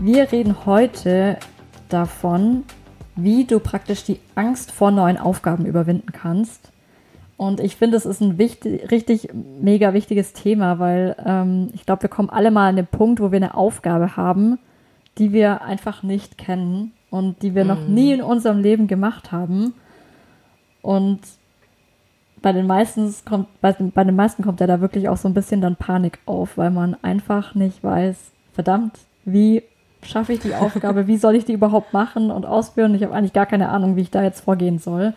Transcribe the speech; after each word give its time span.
Wir 0.00 0.30
reden 0.30 0.66
heute 0.66 1.38
davon, 1.88 2.64
wie 3.16 3.44
du 3.44 3.58
praktisch 3.60 4.04
die 4.04 4.20
Angst 4.34 4.70
vor 4.70 4.90
neuen 4.90 5.16
Aufgaben 5.16 5.64
überwinden 5.64 6.12
kannst. 6.12 6.70
Und 7.38 7.60
ich 7.60 7.76
finde, 7.76 7.96
es 7.96 8.04
ist 8.04 8.20
ein 8.20 8.36
wichtig, 8.36 8.90
richtig 8.90 9.30
mega 9.60 9.94
wichtiges 9.94 10.34
Thema, 10.34 10.78
weil 10.78 11.16
ähm, 11.24 11.70
ich 11.72 11.86
glaube, 11.86 12.02
wir 12.02 12.08
kommen 12.10 12.30
alle 12.30 12.50
mal 12.50 12.68
an 12.68 12.76
den 12.76 12.86
Punkt, 12.86 13.20
wo 13.20 13.32
wir 13.32 13.36
eine 13.36 13.54
Aufgabe 13.54 14.16
haben, 14.16 14.58
die 15.18 15.32
wir 15.32 15.62
einfach 15.62 16.02
nicht 16.02 16.36
kennen 16.36 16.92
und 17.10 17.42
die 17.42 17.54
wir 17.54 17.64
mhm. 17.64 17.68
noch 17.68 17.88
nie 17.88 18.12
in 18.12 18.22
unserem 18.22 18.60
Leben 18.60 18.88
gemacht 18.88 19.32
haben. 19.32 19.74
Und 20.82 21.20
bei 22.42 22.52
den 22.52 22.66
meisten 22.66 23.14
kommt, 23.24 23.48
bei, 23.62 23.72
bei 23.72 24.04
den 24.04 24.14
meisten 24.14 24.42
kommt 24.42 24.60
ja 24.60 24.66
da 24.66 24.80
wirklich 24.80 25.08
auch 25.08 25.16
so 25.16 25.26
ein 25.26 25.34
bisschen 25.34 25.62
dann 25.62 25.76
Panik 25.76 26.18
auf, 26.26 26.58
weil 26.58 26.70
man 26.70 26.96
einfach 27.02 27.54
nicht 27.54 27.82
weiß, 27.82 28.16
verdammt, 28.52 28.98
wie 29.24 29.62
schaffe 30.06 30.32
ich 30.32 30.40
die 30.40 30.54
Aufgabe, 30.54 31.06
wie 31.06 31.16
soll 31.16 31.34
ich 31.34 31.44
die 31.44 31.52
überhaupt 31.52 31.92
machen 31.92 32.30
und 32.30 32.46
ausführen? 32.46 32.94
Ich 32.94 33.02
habe 33.02 33.14
eigentlich 33.14 33.32
gar 33.32 33.46
keine 33.46 33.68
Ahnung, 33.68 33.96
wie 33.96 34.02
ich 34.02 34.10
da 34.10 34.22
jetzt 34.22 34.40
vorgehen 34.40 34.78
soll. 34.78 35.14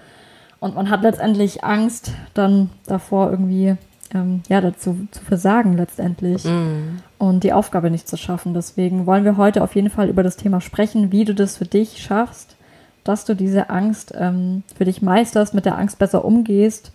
Und 0.59 0.75
man 0.75 0.89
hat 0.89 1.03
letztendlich 1.03 1.63
Angst 1.63 2.11
dann 2.33 2.69
davor 2.85 3.31
irgendwie 3.31 3.77
ähm, 4.13 4.41
ja 4.49 4.61
dazu 4.61 5.07
zu 5.11 5.23
versagen 5.23 5.77
letztendlich 5.77 6.43
mm. 6.43 6.99
und 7.17 7.43
die 7.43 7.53
Aufgabe 7.53 7.89
nicht 7.89 8.07
zu 8.07 8.17
schaffen. 8.17 8.53
Deswegen 8.53 9.05
wollen 9.05 9.23
wir 9.23 9.37
heute 9.37 9.63
auf 9.63 9.75
jeden 9.75 9.89
Fall 9.89 10.09
über 10.09 10.23
das 10.23 10.37
Thema 10.37 10.61
sprechen, 10.61 11.11
wie 11.11 11.25
du 11.25 11.33
das 11.33 11.57
für 11.57 11.65
dich 11.65 12.01
schaffst, 12.01 12.55
dass 13.03 13.25
du 13.25 13.35
diese 13.35 13.69
Angst 13.69 14.13
ähm, 14.17 14.63
für 14.75 14.85
dich 14.85 15.01
meisterst, 15.01 15.53
mit 15.53 15.65
der 15.65 15.77
Angst 15.77 15.99
besser 15.99 16.25
umgehst 16.25 16.91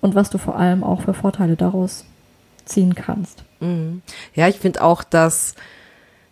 und 0.00 0.14
was 0.14 0.30
du 0.30 0.38
vor 0.38 0.56
allem 0.56 0.82
auch 0.82 1.02
für 1.02 1.14
Vorteile 1.14 1.56
daraus 1.56 2.04
ziehen 2.64 2.94
kannst. 2.94 3.44
Mm. 3.60 3.98
Ja, 4.34 4.48
ich 4.48 4.58
finde 4.58 4.82
auch, 4.82 5.04
dass 5.04 5.54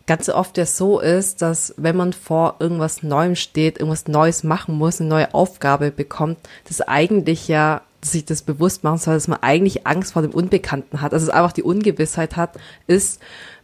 ganz 0.07 0.29
oft 0.29 0.57
ja 0.57 0.67
so 0.67 1.01
ist, 1.01 1.43
dass 1.43 1.75
wenn 1.77 1.97
man 1.97 2.13
vor 2.13 2.57
irgendwas 2.61 3.03
Neuem 3.03 3.35
steht, 3.35 3.79
irgendwas 3.79 4.07
Neues 4.07 4.45
machen 4.45 4.77
muss, 4.77 5.01
eine 5.01 5.11
neue 5.11 5.35
Aufgabe 5.35 5.91
bekommt, 5.91 6.39
das 6.69 6.81
eigentlich 6.81 7.49
ja 7.49 7.83
sich 8.03 8.25
das 8.25 8.43
bewusst 8.43 8.85
machen 8.85 8.99
soll, 8.99 9.15
dass 9.15 9.27
man 9.29 9.43
eigentlich 9.43 9.87
Angst 9.87 10.13
vor 10.13 10.23
dem 10.23 10.31
Unbekannten 10.31 11.01
hat. 11.01 11.13
Also 11.13 11.27
es 11.27 11.31
einfach 11.33 11.53
die 11.53 11.63
Ungewissheit 11.63 12.37
hat, 12.37 12.57
ist, 12.87 13.21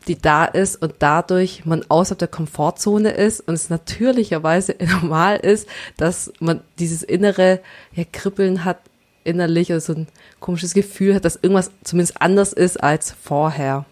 die 0.09 0.21
da 0.21 0.45
ist 0.45 0.83
und 0.83 0.95
dadurch 0.99 1.65
man 1.65 1.84
außerhalb 1.89 2.19
der 2.19 2.29
Komfortzone 2.29 3.11
ist 3.11 3.41
und 3.41 3.55
es 3.55 3.71
natürlicherweise 3.71 4.75
normal 5.01 5.37
ist, 5.37 5.69
dass 5.97 6.33
man 6.41 6.61
dieses 6.79 7.03
innere 7.05 7.61
ja, 7.93 8.05
Kribbeln 8.11 8.65
hat 8.65 8.79
innerlich 9.25 9.71
oder 9.71 9.81
so 9.81 9.93
ein 9.93 10.09
komisches 10.41 10.75
Gefühl 10.75 11.15
hat, 11.15 11.25
dass 11.25 11.37
irgendwas 11.37 11.71
zumindest 11.84 12.21
anders 12.21 12.53
ist 12.53 12.83
als 12.83 13.12
vorher. 13.12 13.84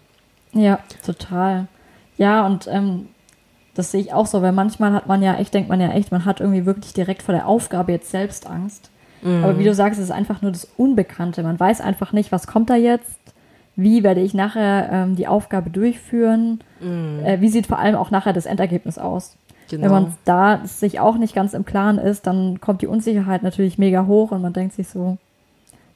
Ja, 0.51 0.79
total. 1.05 1.67
Ja, 2.17 2.45
und 2.45 2.67
ähm, 2.67 3.07
das 3.73 3.91
sehe 3.91 4.01
ich 4.01 4.13
auch 4.13 4.25
so, 4.25 4.41
weil 4.41 4.51
manchmal 4.51 4.93
hat 4.93 5.07
man 5.07 5.21
ja 5.21 5.35
echt, 5.35 5.53
denkt 5.53 5.69
man 5.69 5.79
ja 5.79 5.89
echt, 5.91 6.11
man 6.11 6.25
hat 6.25 6.39
irgendwie 6.39 6.65
wirklich 6.65 6.93
direkt 6.93 7.21
vor 7.21 7.33
der 7.33 7.47
Aufgabe 7.47 7.91
jetzt 7.91 8.11
selbst 8.11 8.47
Angst. 8.47 8.89
Mhm. 9.21 9.43
Aber 9.43 9.59
wie 9.59 9.63
du 9.63 9.73
sagst, 9.73 9.99
es 9.99 10.05
ist 10.05 10.11
einfach 10.11 10.41
nur 10.41 10.51
das 10.51 10.67
Unbekannte. 10.77 11.43
Man 11.43 11.59
weiß 11.59 11.81
einfach 11.81 12.11
nicht, 12.11 12.31
was 12.31 12.47
kommt 12.47 12.69
da 12.69 12.75
jetzt, 12.75 13.19
wie 13.75 14.03
werde 14.03 14.21
ich 14.21 14.33
nachher 14.33 14.89
ähm, 14.91 15.15
die 15.15 15.27
Aufgabe 15.27 15.69
durchführen, 15.69 16.59
mhm. 16.79 17.23
äh, 17.23 17.39
wie 17.41 17.49
sieht 17.49 17.67
vor 17.67 17.79
allem 17.79 17.95
auch 17.95 18.11
nachher 18.11 18.33
das 18.33 18.45
Endergebnis 18.45 18.97
aus. 18.97 19.37
Genau. 19.69 19.85
Wenn 19.85 19.91
man 19.91 20.17
da 20.25 20.61
sich 20.65 20.99
auch 20.99 21.17
nicht 21.17 21.33
ganz 21.33 21.53
im 21.53 21.63
Klaren 21.63 21.97
ist, 21.97 22.27
dann 22.27 22.59
kommt 22.59 22.81
die 22.81 22.87
Unsicherheit 22.87 23.41
natürlich 23.41 23.77
mega 23.77 24.05
hoch 24.05 24.31
und 24.31 24.41
man 24.41 24.51
denkt 24.51 24.73
sich 24.73 24.89
so, 24.89 25.17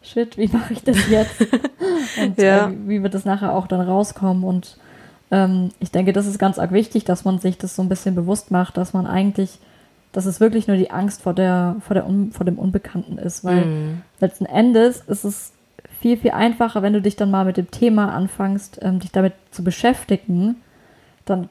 shit, 0.01 0.37
wie 0.37 0.47
mache 0.53 0.73
ich 0.73 0.83
das 0.83 1.09
jetzt? 1.09 1.41
und 2.21 2.37
ja. 2.37 2.69
äh, 2.69 2.73
wie 2.85 3.03
wird 3.03 3.13
das 3.13 3.25
nachher 3.25 3.53
auch 3.53 3.67
dann 3.67 3.81
rauskommen 3.81 4.45
und 4.45 4.77
ähm, 5.31 5.69
ich 5.79 5.91
denke, 5.91 6.13
das 6.13 6.27
ist 6.27 6.39
ganz 6.39 6.59
arg 6.59 6.71
wichtig, 6.71 7.05
dass 7.05 7.25
man 7.25 7.39
sich 7.39 7.57
das 7.57 7.75
so 7.75 7.81
ein 7.81 7.89
bisschen 7.89 8.15
bewusst 8.15 8.51
macht, 8.51 8.77
dass 8.77 8.93
man 8.93 9.07
eigentlich, 9.07 9.59
dass 10.11 10.25
es 10.25 10.39
wirklich 10.39 10.67
nur 10.67 10.77
die 10.77 10.91
Angst 10.91 11.21
vor 11.21 11.33
der, 11.33 11.75
vor 11.81 11.93
der, 11.93 12.05
vor 12.31 12.45
dem 12.45 12.57
Unbekannten 12.57 13.17
ist, 13.17 13.43
weil 13.43 13.65
mm. 13.65 14.01
letzten 14.19 14.45
Endes 14.45 15.01
ist 15.01 15.23
es 15.23 15.51
viel, 15.99 16.17
viel 16.17 16.31
einfacher, 16.31 16.81
wenn 16.81 16.93
du 16.93 17.01
dich 17.01 17.15
dann 17.15 17.31
mal 17.31 17.45
mit 17.45 17.57
dem 17.57 17.71
Thema 17.71 18.13
anfängst, 18.13 18.79
ähm, 18.81 18.99
dich 18.99 19.11
damit 19.11 19.33
zu 19.51 19.63
beschäftigen, 19.63 20.57
dann 21.25 21.49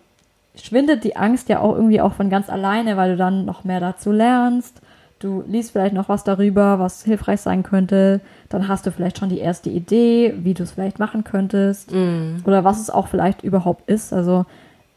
schwindet 0.55 1.03
die 1.03 1.17
Angst 1.17 1.49
ja 1.49 1.61
auch 1.61 1.75
irgendwie 1.75 2.01
auch 2.01 2.13
von 2.13 2.31
ganz 2.31 2.49
alleine, 2.49 2.97
weil 2.97 3.13
du 3.13 3.17
dann 3.17 3.45
noch 3.45 3.65
mehr 3.65 3.81
dazu 3.81 4.13
lernst 4.13 4.81
du 5.19 5.43
liest 5.47 5.73
vielleicht 5.73 5.95
noch 5.95 6.09
was 6.09 6.25
darüber, 6.25 6.79
was 6.79 7.05
hilfreich 7.05 7.41
sein 7.41 7.63
könnte, 7.63 8.21
dann 8.49 8.69
hast 8.69 8.87
du 8.87 8.91
vielleicht 8.91 9.19
schon 9.19 9.29
die 9.29 9.39
erste 9.39 9.71
Idee, 9.71 10.35
wie 10.39 10.55
du 10.55 10.63
es 10.63 10.73
vielleicht 10.73 10.99
machen 10.99 11.25
könntest 11.25 11.93
mm. 11.93 12.39
oder 12.45 12.65
was 12.65 12.81
es 12.81 12.91
auch 12.91 13.09
vielleicht 13.09 13.43
überhaupt 13.43 13.89
ist. 13.89 14.13
Also 14.13 14.45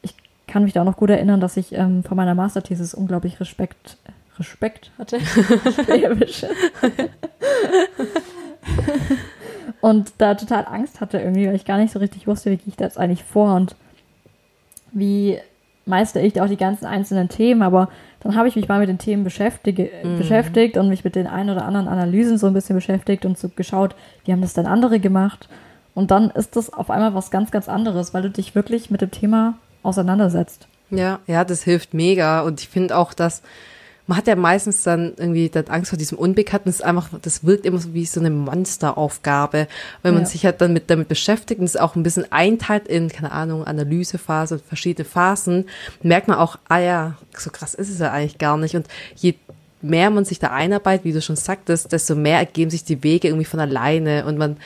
ich 0.01 0.15
kann 0.47 0.63
mich 0.63 0.73
da 0.73 0.81
auch 0.81 0.85
noch 0.85 0.97
gut 0.97 1.09
erinnern, 1.09 1.39
dass 1.39 1.57
ich 1.57 1.73
ähm, 1.73 2.03
von 2.03 2.17
meiner 2.17 2.35
Masterthesis 2.35 2.93
unglaublich 2.93 3.39
Respekt, 3.39 3.97
Respekt 4.37 4.91
hatte. 4.97 5.19
und 9.81 10.13
da 10.17 10.35
total 10.35 10.65
Angst 10.65 10.99
hatte 10.99 11.19
irgendwie, 11.19 11.47
weil 11.47 11.55
ich 11.55 11.65
gar 11.65 11.77
nicht 11.77 11.93
so 11.93 11.99
richtig 11.99 12.27
wusste, 12.27 12.51
wie 12.51 12.57
gehe 12.57 12.67
ich 12.67 12.75
da 12.75 12.85
jetzt 12.85 12.97
eigentlich 12.97 13.23
vor 13.23 13.55
und 13.55 13.75
wie 14.91 15.39
meistere 15.87 16.25
ich 16.25 16.39
auch 16.41 16.47
die 16.47 16.57
ganzen 16.57 16.85
einzelnen 16.85 17.29
Themen, 17.29 17.61
aber 17.61 17.89
dann 18.19 18.35
habe 18.35 18.47
ich 18.47 18.55
mich 18.55 18.67
mal 18.67 18.79
mit 18.79 18.89
den 18.89 18.97
Themen 18.97 19.23
beschäftige, 19.23 19.89
mhm. 20.03 20.17
beschäftigt 20.17 20.77
und 20.77 20.89
mich 20.89 21.03
mit 21.03 21.15
den 21.15 21.27
ein 21.27 21.49
oder 21.49 21.65
anderen 21.65 21.87
Analysen 21.87 22.37
so 22.37 22.47
ein 22.47 22.53
bisschen 22.53 22.75
beschäftigt 22.75 23.25
und 23.25 23.37
so 23.37 23.49
geschaut, 23.49 23.95
wie 24.25 24.31
haben 24.31 24.41
das 24.41 24.53
denn 24.53 24.65
andere 24.65 24.99
gemacht. 24.99 25.47
Und 25.93 26.11
dann 26.11 26.29
ist 26.29 26.55
das 26.55 26.71
auf 26.71 26.89
einmal 26.91 27.15
was 27.15 27.31
ganz, 27.31 27.51
ganz 27.51 27.67
anderes, 27.67 28.13
weil 28.13 28.21
du 28.21 28.29
dich 28.29 28.53
wirklich 28.53 28.91
mit 28.91 29.01
dem 29.01 29.11
Thema 29.11 29.55
auseinandersetzt. 29.81 30.67
Ja, 30.89 31.19
ja, 31.27 31.43
das 31.43 31.63
hilft 31.63 31.93
mega. 31.93 32.41
Und 32.41 32.61
ich 32.61 32.69
finde 32.69 32.97
auch, 32.97 33.13
dass 33.13 33.41
man 34.07 34.17
hat 34.17 34.27
ja 34.27 34.35
meistens 34.37 34.83
dann 34.83 35.13
irgendwie 35.17 35.49
dann 35.49 35.67
Angst 35.67 35.89
vor 35.89 35.97
diesem 35.97 36.17
Unbekannten. 36.17 36.69
Das 36.69 36.77
ist 36.77 36.85
einfach, 36.85 37.09
das 37.21 37.45
wirkt 37.45 37.65
immer 37.65 37.77
so 37.77 37.93
wie 37.93 38.05
so 38.05 38.21
eine 38.21 38.29
Monsteraufgabe. 38.29 39.67
Wenn 40.01 40.13
man 40.13 40.23
ja. 40.23 40.29
sich 40.29 40.45
halt 40.45 40.61
dann 40.61 40.71
mit, 40.71 40.89
damit 40.89 41.09
beschäftigt 41.09 41.59
und 41.59 41.65
es 41.65 41.75
auch 41.75 41.95
ein 41.95 42.03
bisschen 42.03 42.31
einteilt 42.31 42.87
in, 42.87 43.09
keine 43.09 43.33
Ahnung, 43.33 43.65
Analysephase 43.65 44.55
und 44.55 44.63
verschiedene 44.63 45.03
Phasen, 45.03 45.65
merkt 46.01 46.29
man 46.29 46.37
auch, 46.37 46.57
ah 46.69 46.79
ja, 46.79 47.17
so 47.37 47.49
krass 47.49 47.73
ist 47.73 47.89
es 47.89 47.99
ja 47.99 48.11
eigentlich 48.11 48.37
gar 48.37 48.57
nicht. 48.57 48.75
Und 48.75 48.87
je 49.15 49.35
mehr 49.81 50.09
man 50.09 50.25
sich 50.25 50.39
da 50.39 50.51
einarbeitet, 50.51 51.05
wie 51.05 51.13
du 51.13 51.21
schon 51.21 51.35
sagtest, 51.35 51.91
desto 51.91 52.15
mehr 52.15 52.39
ergeben 52.39 52.71
sich 52.71 52.85
die 52.85 53.03
Wege 53.03 53.27
irgendwie 53.27 53.45
von 53.45 53.59
alleine 53.59 54.25
und 54.25 54.37
man 54.37 54.57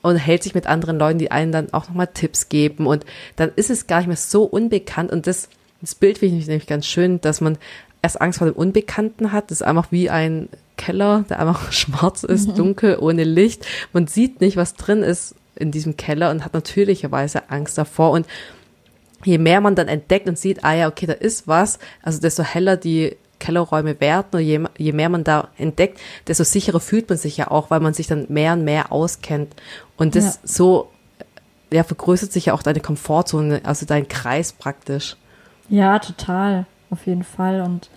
und 0.00 0.16
hält 0.16 0.44
sich 0.44 0.54
mit 0.54 0.68
anderen 0.68 0.98
Leuten, 0.98 1.18
die 1.18 1.32
einen 1.32 1.50
dann 1.50 1.72
auch 1.72 1.88
nochmal 1.88 2.06
Tipps 2.06 2.48
geben 2.48 2.86
und 2.86 3.04
dann 3.34 3.50
ist 3.56 3.68
es 3.68 3.88
gar 3.88 3.98
nicht 3.98 4.06
mehr 4.06 4.16
so 4.16 4.44
unbekannt 4.44 5.10
und 5.10 5.26
das, 5.26 5.48
das 5.80 5.96
Bild 5.96 6.18
finde 6.18 6.38
ich 6.38 6.46
nämlich 6.46 6.68
ganz 6.68 6.86
schön, 6.86 7.20
dass 7.20 7.40
man 7.40 7.58
erst 8.02 8.20
Angst 8.20 8.38
vor 8.38 8.46
dem 8.46 8.56
Unbekannten 8.56 9.32
hat. 9.32 9.50
Das 9.50 9.60
ist 9.60 9.66
einfach 9.66 9.90
wie 9.90 10.10
ein 10.10 10.48
Keller, 10.76 11.24
der 11.28 11.40
einfach 11.40 11.72
schwarz 11.72 12.24
ist, 12.24 12.48
mhm. 12.48 12.54
dunkel, 12.54 12.98
ohne 13.00 13.24
Licht. 13.24 13.66
Man 13.92 14.06
sieht 14.06 14.40
nicht, 14.40 14.56
was 14.56 14.74
drin 14.74 15.02
ist 15.02 15.34
in 15.56 15.70
diesem 15.70 15.96
Keller 15.96 16.30
und 16.30 16.44
hat 16.44 16.54
natürlicherweise 16.54 17.50
Angst 17.50 17.76
davor. 17.78 18.12
Und 18.12 18.26
je 19.24 19.38
mehr 19.38 19.60
man 19.60 19.74
dann 19.74 19.88
entdeckt 19.88 20.28
und 20.28 20.38
sieht, 20.38 20.64
ah 20.64 20.74
ja, 20.74 20.88
okay, 20.88 21.06
da 21.06 21.14
ist 21.14 21.48
was, 21.48 21.78
also 22.02 22.20
desto 22.20 22.42
heller 22.42 22.76
die 22.76 23.16
Kellerräume 23.40 24.00
werden 24.00 24.28
und 24.32 24.40
je, 24.40 24.60
je 24.76 24.92
mehr 24.92 25.08
man 25.08 25.22
da 25.22 25.48
entdeckt, 25.56 26.00
desto 26.26 26.44
sicherer 26.44 26.80
fühlt 26.80 27.08
man 27.08 27.18
sich 27.18 27.36
ja 27.36 27.50
auch, 27.50 27.70
weil 27.70 27.80
man 27.80 27.94
sich 27.94 28.06
dann 28.08 28.26
mehr 28.28 28.52
und 28.52 28.64
mehr 28.64 28.90
auskennt. 28.90 29.54
Und 29.96 30.16
das 30.16 30.24
ja. 30.24 30.32
so, 30.44 30.90
ja, 31.72 31.84
vergrößert 31.84 32.32
sich 32.32 32.46
ja 32.46 32.54
auch 32.54 32.62
deine 32.62 32.80
Komfortzone, 32.80 33.60
also 33.64 33.86
dein 33.86 34.08
Kreis 34.08 34.52
praktisch. 34.52 35.16
Ja, 35.68 35.98
total 35.98 36.66
auf 36.90 37.06
jeden 37.06 37.24
Fall. 37.24 37.60
Und 37.62 37.90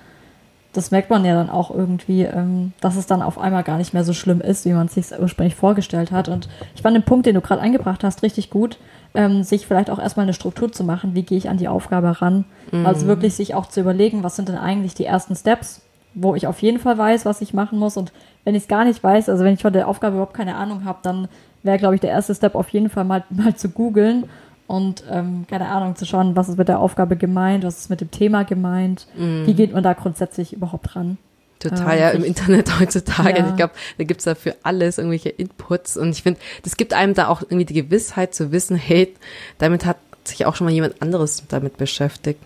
das 0.74 0.92
merkt 0.92 1.10
man 1.10 1.26
ja 1.26 1.34
dann 1.34 1.50
auch 1.50 1.70
irgendwie, 1.70 2.24
ähm, 2.24 2.74
dass 2.80 2.96
es 2.96 3.06
dann 3.06 3.22
auf 3.22 3.38
einmal 3.38 3.64
gar 3.64 3.78
nicht 3.78 3.94
mehr 3.94 4.04
so 4.04 4.14
schlimm 4.14 4.40
ist, 4.40 4.66
wie 4.66 4.74
man 4.74 4.88
es 4.88 4.94
sich 4.94 5.20
ursprünglich 5.20 5.56
vorgestellt 5.56 6.12
hat. 6.12 6.30
Und 6.30 6.48
ich 6.76 6.82
fand 6.82 6.96
den 6.96 7.04
Punkt, 7.04 7.26
den 7.26 7.36
du 7.36 7.42
gerade 7.42 7.62
eingebracht 7.62 8.04
hast, 8.04 8.24
richtig 8.24 8.50
gut, 8.50 8.78
ähm, 9.14 9.44
sich 9.44 9.68
vielleicht 9.68 9.90
auch 9.90 10.00
erstmal 10.00 10.26
eine 10.26 10.34
Struktur 10.34 10.72
zu 10.72 10.84
machen, 10.84 11.14
wie 11.14 11.24
gehe 11.24 11.38
ich 11.38 11.50
an 11.50 11.58
die 11.58 11.68
Aufgabe 11.68 12.22
ran. 12.22 12.46
Mhm. 12.72 12.86
Also 12.86 13.06
wirklich 13.08 13.34
sich 13.34 13.54
auch 13.54 13.68
zu 13.68 13.82
überlegen, 13.82 14.24
was 14.24 14.38
sind 14.38 14.48
denn 14.48 14.58
eigentlich 14.58 14.94
die 14.94 15.06
ersten 15.06 15.36
Steps, 15.36 15.82
wo 16.14 16.36
ich 16.36 16.48
auf 16.48 16.62
jeden 16.62 16.80
Fall 16.80 16.98
weiß, 16.98 17.26
was 17.26 17.42
ich 17.42 17.54
machen 17.54 17.78
muss. 17.78 17.98
Und 17.98 18.14
wenn 18.46 18.56
ich 18.56 18.64
es 18.64 18.70
gar 18.70 18.86
nicht 18.86 19.04
weiß, 19.04 19.28
also 19.28 19.44
wenn 19.44 19.54
ich 19.54 19.62
von 19.62 19.74
der 19.74 19.90
Aufgabe 19.90 20.16
überhaupt 20.16 20.34
keine 20.34 20.56
Ahnung 20.56 20.86
habe, 20.86 21.00
dann 21.04 21.28
wäre, 21.64 21.78
glaube 21.78 21.96
ich, 21.96 22.02
der 22.02 22.12
erste 22.12 22.34
Step 22.34 22.56
auf 22.56 22.70
jeden 22.70 22.90
Fall 22.90 23.04
mal, 23.04 23.24
mal 23.30 23.56
zu 23.56 23.70
googeln 23.70 24.26
und 24.72 25.04
ähm, 25.10 25.46
keine 25.50 25.68
Ahnung 25.68 25.98
zu 25.98 26.06
schauen, 26.06 26.36
was 26.38 26.48
ist 26.48 26.58
mit 26.58 26.70
der 26.70 26.80
Aufgabe 26.80 27.18
gemeint, 27.18 27.66
was 27.66 27.80
ist 27.80 27.90
mit 27.90 28.00
dem 28.00 28.10
Thema 28.10 28.44
gemeint, 28.44 29.06
mm. 29.18 29.46
wie 29.46 29.54
geht 29.54 29.74
man 29.74 29.84
da 29.84 29.92
grundsätzlich 29.92 30.54
überhaupt 30.54 30.96
ran. 30.96 31.18
Total, 31.60 32.00
ja, 32.00 32.10
im 32.12 32.24
Internet 32.24 32.80
heutzutage. 32.80 33.40
Ja. 33.40 33.50
Ich 33.50 33.56
glaube, 33.58 33.74
da 33.98 34.04
gibt's 34.06 34.24
da 34.24 34.34
für 34.34 34.56
alles 34.64 34.98
irgendwelche 34.98 35.30
Inputs. 35.30 35.98
Und 35.98 36.12
ich 36.12 36.24
finde, 36.24 36.40
das 36.64 36.78
gibt 36.78 36.94
einem 36.94 37.14
da 37.14 37.28
auch 37.28 37.42
irgendwie 37.42 37.66
die 37.66 37.74
Gewissheit 37.74 38.34
zu 38.34 38.54
wissen, 38.54 38.78
hey, 38.78 39.14
damit 39.58 39.86
hat 39.86 39.98
sich 40.24 40.46
auch 40.46 40.56
schon 40.56 40.66
mal 40.66 40.72
jemand 40.72 41.02
anderes 41.02 41.44
damit 41.50 41.76
beschäftigt. 41.76 42.40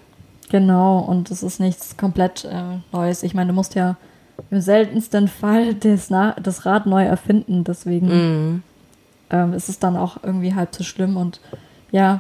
Genau, 0.49 0.99
und 0.99 1.29
das 1.29 1.43
ist 1.43 1.59
nichts 1.59 1.95
komplett 1.95 2.45
äh, 2.45 2.79
Neues. 2.91 3.21
Ich 3.21 3.35
meine, 3.35 3.49
du 3.49 3.53
musst 3.53 3.75
ja 3.75 3.97
im 4.49 4.61
seltensten 4.61 5.27
Fall 5.27 5.75
das, 5.75 6.07
das 6.07 6.65
Rad 6.65 6.87
neu 6.87 7.05
erfinden. 7.05 7.63
Deswegen 7.63 8.07
mm. 8.07 8.63
ähm, 9.29 9.53
ist 9.53 9.69
es 9.69 9.77
dann 9.77 9.95
auch 9.95 10.17
irgendwie 10.23 10.55
halb 10.55 10.73
so 10.73 10.83
schlimm. 10.83 11.17
Und 11.17 11.39
ja, 11.95 12.19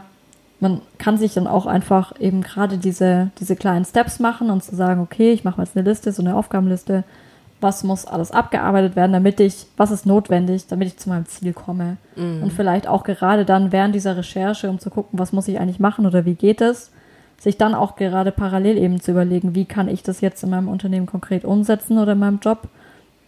man 0.61 0.81
kann 0.97 1.17
sich 1.17 1.33
dann 1.33 1.47
auch 1.47 1.65
einfach 1.65 2.17
eben 2.17 2.41
gerade 2.41 2.77
diese, 2.77 3.31
diese 3.41 3.57
kleinen 3.57 3.83
Steps 3.83 4.21
machen 4.21 4.49
und 4.49 4.63
zu 4.63 4.73
sagen, 4.73 5.01
okay, 5.01 5.33
ich 5.33 5.43
mache 5.43 5.57
mal 5.57 5.65
jetzt 5.65 5.75
eine 5.75 5.87
Liste, 5.87 6.13
so 6.13 6.21
eine 6.21 6.37
Aufgabenliste, 6.37 7.03
was 7.59 7.83
muss 7.83 8.05
alles 8.05 8.31
abgearbeitet 8.31 8.95
werden, 8.95 9.11
damit 9.11 9.41
ich, 9.41 9.65
was 9.75 9.91
ist 9.91 10.05
notwendig, 10.05 10.67
damit 10.67 10.87
ich 10.87 10.97
zu 10.97 11.09
meinem 11.09 11.25
Ziel 11.25 11.51
komme. 11.51 11.97
Mhm. 12.15 12.43
Und 12.43 12.53
vielleicht 12.53 12.87
auch 12.87 13.03
gerade 13.03 13.43
dann 13.43 13.73
während 13.73 13.93
dieser 13.93 14.15
Recherche, 14.15 14.69
um 14.69 14.79
zu 14.79 14.89
gucken, 14.89 15.19
was 15.19 15.33
muss 15.33 15.49
ich 15.49 15.59
eigentlich 15.59 15.81
machen 15.81 16.05
oder 16.05 16.23
wie 16.23 16.35
geht 16.35 16.61
es, 16.61 16.91
sich 17.37 17.57
dann 17.57 17.75
auch 17.75 17.97
gerade 17.97 18.31
parallel 18.31 18.77
eben 18.77 19.01
zu 19.01 19.11
überlegen, 19.11 19.55
wie 19.55 19.65
kann 19.65 19.89
ich 19.89 20.03
das 20.03 20.21
jetzt 20.21 20.41
in 20.41 20.51
meinem 20.51 20.69
Unternehmen 20.69 21.05
konkret 21.05 21.43
umsetzen 21.43 21.97
oder 21.97 22.13
in 22.13 22.19
meinem 22.19 22.39
Job, 22.39 22.69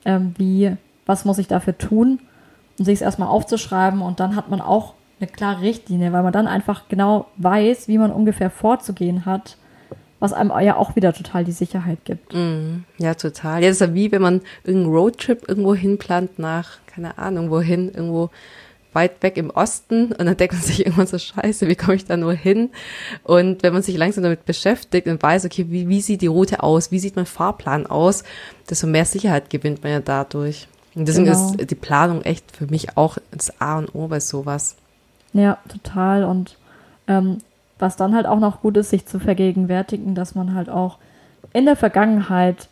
ähm, 0.05 0.33
wie, 0.37 0.77
was 1.05 1.25
muss 1.25 1.39
ich 1.39 1.49
dafür 1.49 1.77
tun, 1.77 2.19
und 2.79 2.85
sich 2.85 2.95
es 2.95 3.01
erstmal 3.01 3.27
aufzuschreiben 3.27 4.01
und 4.01 4.21
dann 4.21 4.37
hat 4.37 4.49
man 4.49 4.61
auch 4.61 4.93
eine 5.19 5.29
klare 5.29 5.61
Richtlinie, 5.61 6.13
weil 6.13 6.23
man 6.23 6.33
dann 6.33 6.47
einfach 6.47 6.87
genau 6.89 7.27
weiß, 7.37 7.87
wie 7.87 7.97
man 7.97 8.11
ungefähr 8.11 8.49
vorzugehen 8.49 9.25
hat, 9.25 9.57
was 10.19 10.33
einem 10.33 10.51
ja 10.61 10.75
auch 10.75 10.95
wieder 10.95 11.13
total 11.13 11.43
die 11.43 11.51
Sicherheit 11.51 11.99
gibt. 12.05 12.33
Mm, 12.33 12.83
ja, 12.97 13.13
total. 13.13 13.61
Ja, 13.61 13.69
das 13.69 13.77
ist 13.77 13.87
ja 13.87 13.93
wie, 13.93 14.11
wenn 14.11 14.21
man 14.21 14.41
irgendeinen 14.63 14.93
Roadtrip 14.93 15.47
irgendwo 15.47 15.75
hinplant 15.75 16.39
nach, 16.39 16.77
keine 16.87 17.17
Ahnung, 17.17 17.49
wohin, 17.49 17.89
irgendwo 17.89 18.29
weit 18.93 19.21
weg 19.21 19.37
im 19.37 19.51
Osten 19.51 20.11
und 20.13 20.25
dann 20.25 20.37
denkt 20.37 20.55
man 20.55 20.63
sich 20.63 20.79
irgendwann 20.79 21.07
so, 21.07 21.19
scheiße, 21.19 21.67
wie 21.67 21.75
komme 21.75 21.95
ich 21.95 22.05
da 22.05 22.17
nur 22.17 22.33
hin? 22.33 22.71
Und 23.23 23.61
wenn 23.61 23.73
man 23.73 23.83
sich 23.83 23.95
langsam 23.95 24.23
damit 24.23 24.45
beschäftigt 24.45 25.07
und 25.07 25.21
weiß, 25.21 25.45
okay, 25.45 25.67
wie, 25.69 25.87
wie 25.87 26.01
sieht 26.01 26.21
die 26.21 26.27
Route 26.27 26.63
aus, 26.63 26.91
wie 26.91 26.99
sieht 26.99 27.15
mein 27.15 27.27
Fahrplan 27.27 27.85
aus, 27.85 28.23
desto 28.69 28.87
mehr 28.87 29.05
Sicherheit 29.05 29.49
gewinnt 29.51 29.83
man 29.83 29.91
ja 29.91 29.99
dadurch. 29.99 30.67
Und 30.95 31.07
deswegen 31.07 31.25
genau. 31.25 31.53
ist 31.59 31.69
die 31.69 31.75
Planung 31.75 32.23
echt 32.23 32.57
für 32.57 32.65
mich 32.65 32.97
auch 32.97 33.19
das 33.31 33.61
A 33.61 33.77
und 33.77 33.93
O 33.93 34.07
bei 34.07 34.19
sowas. 34.19 34.77
Ja, 35.33 35.57
total. 35.67 36.23
Und 36.23 36.57
ähm, 37.07 37.37
was 37.79 37.95
dann 37.95 38.15
halt 38.15 38.25
auch 38.25 38.39
noch 38.39 38.61
gut 38.61 38.77
ist, 38.77 38.89
sich 38.89 39.05
zu 39.05 39.19
vergegenwärtigen, 39.19 40.15
dass 40.15 40.35
man 40.35 40.53
halt 40.53 40.69
auch 40.69 40.97
in 41.53 41.65
der 41.65 41.75
Vergangenheit 41.75 42.69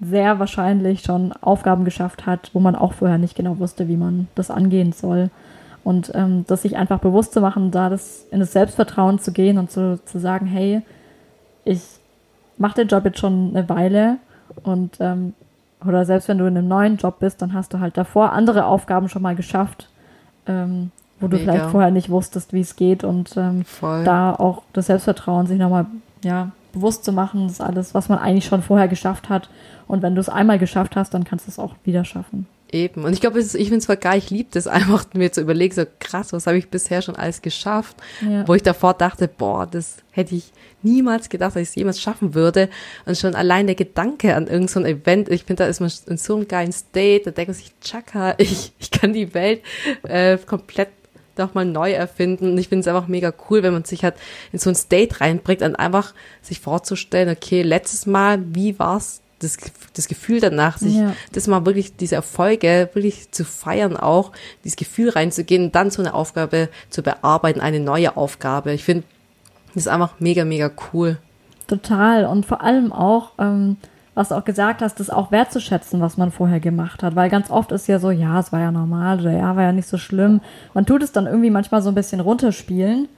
sehr 0.00 0.38
wahrscheinlich 0.38 1.02
schon 1.02 1.32
Aufgaben 1.32 1.84
geschafft 1.84 2.24
hat, 2.26 2.50
wo 2.54 2.60
man 2.60 2.74
auch 2.74 2.94
vorher 2.94 3.18
nicht 3.18 3.36
genau 3.36 3.58
wusste, 3.58 3.88
wie 3.88 3.96
man 3.96 4.28
das 4.34 4.50
angehen 4.50 4.92
soll. 4.92 5.30
Und 5.84 6.12
ähm, 6.14 6.44
das 6.46 6.62
sich 6.62 6.76
einfach 6.76 7.00
bewusst 7.00 7.32
zu 7.32 7.40
machen, 7.40 7.70
da 7.70 7.88
das 7.88 8.26
in 8.30 8.40
das 8.40 8.52
Selbstvertrauen 8.52 9.18
zu 9.18 9.32
gehen 9.32 9.58
und 9.58 9.70
zu, 9.70 9.98
zu 10.04 10.18
sagen, 10.18 10.46
hey, 10.46 10.82
ich 11.64 11.82
mache 12.58 12.76
den 12.76 12.88
Job 12.88 13.04
jetzt 13.04 13.18
schon 13.18 13.50
eine 13.54 13.68
Weile 13.68 14.18
und 14.62 14.98
ähm, 15.00 15.34
oder 15.86 16.04
selbst 16.04 16.28
wenn 16.28 16.38
du 16.38 16.46
in 16.46 16.56
einem 16.56 16.68
neuen 16.68 16.96
Job 16.96 17.18
bist, 17.20 17.40
dann 17.40 17.54
hast 17.54 17.72
du 17.72 17.80
halt 17.80 17.96
davor 17.96 18.32
andere 18.32 18.66
Aufgaben 18.66 19.08
schon 19.08 19.22
mal 19.22 19.34
geschafft. 19.34 19.88
Ähm, 20.46 20.90
wo 21.20 21.28
du 21.28 21.36
Mega. 21.36 21.52
vielleicht 21.52 21.70
vorher 21.70 21.90
nicht 21.90 22.10
wusstest, 22.10 22.52
wie 22.52 22.60
es 22.60 22.76
geht 22.76 23.04
und 23.04 23.36
ähm, 23.36 23.64
da 23.80 24.34
auch 24.34 24.62
das 24.72 24.86
Selbstvertrauen 24.86 25.46
sich 25.46 25.58
nochmal 25.58 25.86
ja, 26.24 26.52
bewusst 26.72 27.04
zu 27.04 27.12
machen, 27.12 27.44
das 27.44 27.52
ist 27.54 27.60
alles, 27.60 27.94
was 27.94 28.08
man 28.08 28.18
eigentlich 28.18 28.46
schon 28.46 28.62
vorher 28.62 28.88
geschafft 28.88 29.28
hat. 29.28 29.48
Und 29.86 30.02
wenn 30.02 30.14
du 30.14 30.20
es 30.20 30.28
einmal 30.28 30.58
geschafft 30.58 30.96
hast, 30.96 31.14
dann 31.14 31.24
kannst 31.24 31.46
du 31.46 31.50
es 31.50 31.58
auch 31.58 31.74
wieder 31.84 32.04
schaffen. 32.04 32.46
Eben. 32.72 33.04
Und 33.04 33.12
ich 33.12 33.20
glaube, 33.20 33.40
ich 33.40 33.50
finde 33.50 33.76
es 33.76 33.84
zwar 33.84 33.96
geil, 33.96 34.18
ich 34.18 34.30
liebe 34.30 34.50
das 34.52 34.68
einfach, 34.68 35.04
mir 35.14 35.32
zu 35.32 35.40
überlegen, 35.40 35.74
so 35.74 35.84
krass, 35.98 36.32
was 36.32 36.46
habe 36.46 36.56
ich 36.56 36.68
bisher 36.68 37.02
schon 37.02 37.16
alles 37.16 37.42
geschafft? 37.42 37.96
Ja. 38.20 38.46
Wo 38.46 38.54
ich 38.54 38.62
davor 38.62 38.94
dachte, 38.94 39.26
boah, 39.26 39.66
das 39.66 39.96
hätte 40.12 40.36
ich 40.36 40.52
niemals 40.82 41.28
gedacht, 41.28 41.56
dass 41.56 41.62
ich 41.62 41.68
es 41.70 41.74
jemals 41.74 42.00
schaffen 42.00 42.34
würde. 42.34 42.68
Und 43.06 43.18
schon 43.18 43.34
allein 43.34 43.66
der 43.66 43.74
Gedanke 43.74 44.36
an 44.36 44.46
irgendein 44.46 44.68
so 44.68 44.88
Event, 44.88 45.28
ich 45.28 45.44
finde, 45.44 45.64
da 45.64 45.68
ist 45.68 45.80
man 45.80 45.90
in 46.06 46.16
so 46.16 46.36
einem 46.36 46.46
geilen 46.46 46.72
State, 46.72 47.24
da 47.24 47.30
denkt 47.32 47.48
man 47.48 47.56
sich, 47.56 47.72
tschakka, 47.80 48.34
ich, 48.38 48.72
ich 48.78 48.90
kann 48.92 49.12
die 49.12 49.34
Welt 49.34 49.62
äh, 50.04 50.38
komplett 50.38 50.90
nochmal 51.40 51.64
neu 51.64 51.92
erfinden. 51.92 52.52
Und 52.52 52.58
ich 52.58 52.68
finde 52.68 52.80
es 52.80 52.88
einfach 52.88 53.08
mega 53.08 53.32
cool, 53.48 53.62
wenn 53.62 53.72
man 53.72 53.84
sich 53.84 54.04
halt 54.04 54.14
in 54.52 54.58
so 54.58 54.70
ein 54.70 54.76
State 54.76 55.20
reinbringt 55.20 55.62
und 55.62 55.76
einfach 55.76 56.14
sich 56.42 56.60
vorzustellen, 56.60 57.28
okay, 57.28 57.62
letztes 57.62 58.06
Mal, 58.06 58.42
wie 58.54 58.78
war's? 58.78 59.20
Das, 59.40 59.56
das 59.94 60.06
Gefühl 60.06 60.40
danach, 60.40 60.76
sich 60.76 60.96
ja. 60.96 61.14
das 61.32 61.46
mal 61.46 61.64
wirklich 61.64 61.96
diese 61.96 62.14
Erfolge 62.14 62.90
wirklich 62.92 63.30
zu 63.30 63.46
feiern 63.46 63.96
auch, 63.96 64.32
dieses 64.64 64.76
Gefühl 64.76 65.08
reinzugehen 65.08 65.64
und 65.64 65.74
dann 65.74 65.90
so 65.90 66.02
eine 66.02 66.12
Aufgabe 66.12 66.68
zu 66.90 67.02
bearbeiten, 67.02 67.62
eine 67.62 67.80
neue 67.80 68.18
Aufgabe. 68.18 68.74
Ich 68.74 68.84
finde, 68.84 69.04
das 69.68 69.84
ist 69.84 69.88
einfach 69.88 70.12
mega, 70.18 70.44
mega 70.44 70.70
cool. 70.92 71.16
Total. 71.68 72.26
Und 72.26 72.44
vor 72.44 72.60
allem 72.60 72.92
auch, 72.92 73.30
ähm, 73.38 73.78
was 74.14 74.28
du 74.28 74.34
auch 74.34 74.44
gesagt 74.44 74.82
hast, 74.82 75.00
das 75.00 75.10
auch 75.10 75.30
wertzuschätzen, 75.30 76.00
was 76.00 76.16
man 76.16 76.30
vorher 76.30 76.60
gemacht 76.60 77.02
hat. 77.02 77.14
Weil 77.16 77.30
ganz 77.30 77.50
oft 77.50 77.72
ist 77.72 77.86
ja 77.86 77.98
so, 77.98 78.10
ja, 78.10 78.40
es 78.40 78.52
war 78.52 78.60
ja 78.60 78.72
normal 78.72 79.20
oder 79.20 79.32
ja, 79.32 79.54
war 79.56 79.62
ja 79.62 79.72
nicht 79.72 79.88
so 79.88 79.98
schlimm. 79.98 80.40
Man 80.74 80.86
tut 80.86 81.02
es 81.02 81.12
dann 81.12 81.26
irgendwie 81.26 81.50
manchmal 81.50 81.82
so 81.82 81.90
ein 81.90 81.94
bisschen 81.94 82.20
runterspielen. 82.20 83.08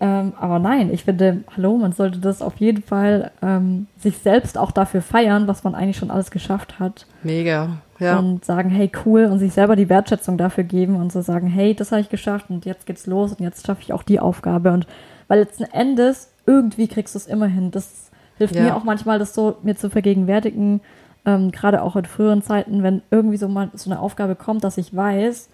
Ähm, 0.00 0.32
aber 0.40 0.58
nein, 0.58 0.92
ich 0.92 1.04
finde, 1.04 1.44
hallo, 1.56 1.76
man 1.76 1.92
sollte 1.92 2.18
das 2.18 2.42
auf 2.42 2.56
jeden 2.56 2.82
Fall 2.82 3.30
ähm, 3.40 3.86
sich 3.98 4.18
selbst 4.18 4.58
auch 4.58 4.72
dafür 4.72 5.00
feiern, 5.00 5.46
was 5.46 5.62
man 5.62 5.76
eigentlich 5.76 5.96
schon 5.96 6.10
alles 6.10 6.32
geschafft 6.32 6.80
hat. 6.80 7.06
Mega, 7.22 7.76
ja. 8.00 8.18
Und 8.18 8.44
sagen, 8.44 8.68
hey, 8.68 8.90
cool, 9.06 9.26
und 9.26 9.38
sich 9.38 9.52
selber 9.52 9.76
die 9.76 9.88
Wertschätzung 9.88 10.38
dafür 10.38 10.64
geben 10.64 10.96
und 10.96 11.12
so 11.12 11.20
sagen, 11.20 11.46
hey, 11.46 11.72
das 11.72 11.92
habe 11.92 12.00
ich 12.00 12.08
geschafft 12.08 12.46
und 12.48 12.64
jetzt 12.64 12.86
geht's 12.86 13.06
los 13.06 13.30
und 13.30 13.40
jetzt 13.40 13.64
schaffe 13.64 13.82
ich 13.82 13.92
auch 13.92 14.02
die 14.02 14.18
Aufgabe. 14.18 14.72
Und 14.72 14.88
weil 15.28 15.38
letzten 15.38 15.64
Endes, 15.64 16.32
irgendwie 16.46 16.88
kriegst 16.88 17.14
du 17.14 17.18
es 17.20 17.28
immer 17.28 17.46
hin. 17.46 17.70
Das 17.70 18.10
hilft 18.42 18.56
ja. 18.56 18.62
mir 18.62 18.76
auch 18.76 18.84
manchmal, 18.84 19.18
das 19.18 19.34
so 19.34 19.56
mir 19.62 19.76
zu 19.76 19.88
vergegenwärtigen, 19.88 20.80
ähm, 21.24 21.52
gerade 21.52 21.82
auch 21.82 21.94
in 21.96 22.04
früheren 22.04 22.42
Zeiten, 22.42 22.82
wenn 22.82 23.02
irgendwie 23.10 23.36
so 23.36 23.48
mal 23.48 23.70
so 23.74 23.90
eine 23.90 24.00
Aufgabe 24.00 24.34
kommt, 24.34 24.64
dass 24.64 24.78
ich 24.78 24.94
weiß, 24.94 25.48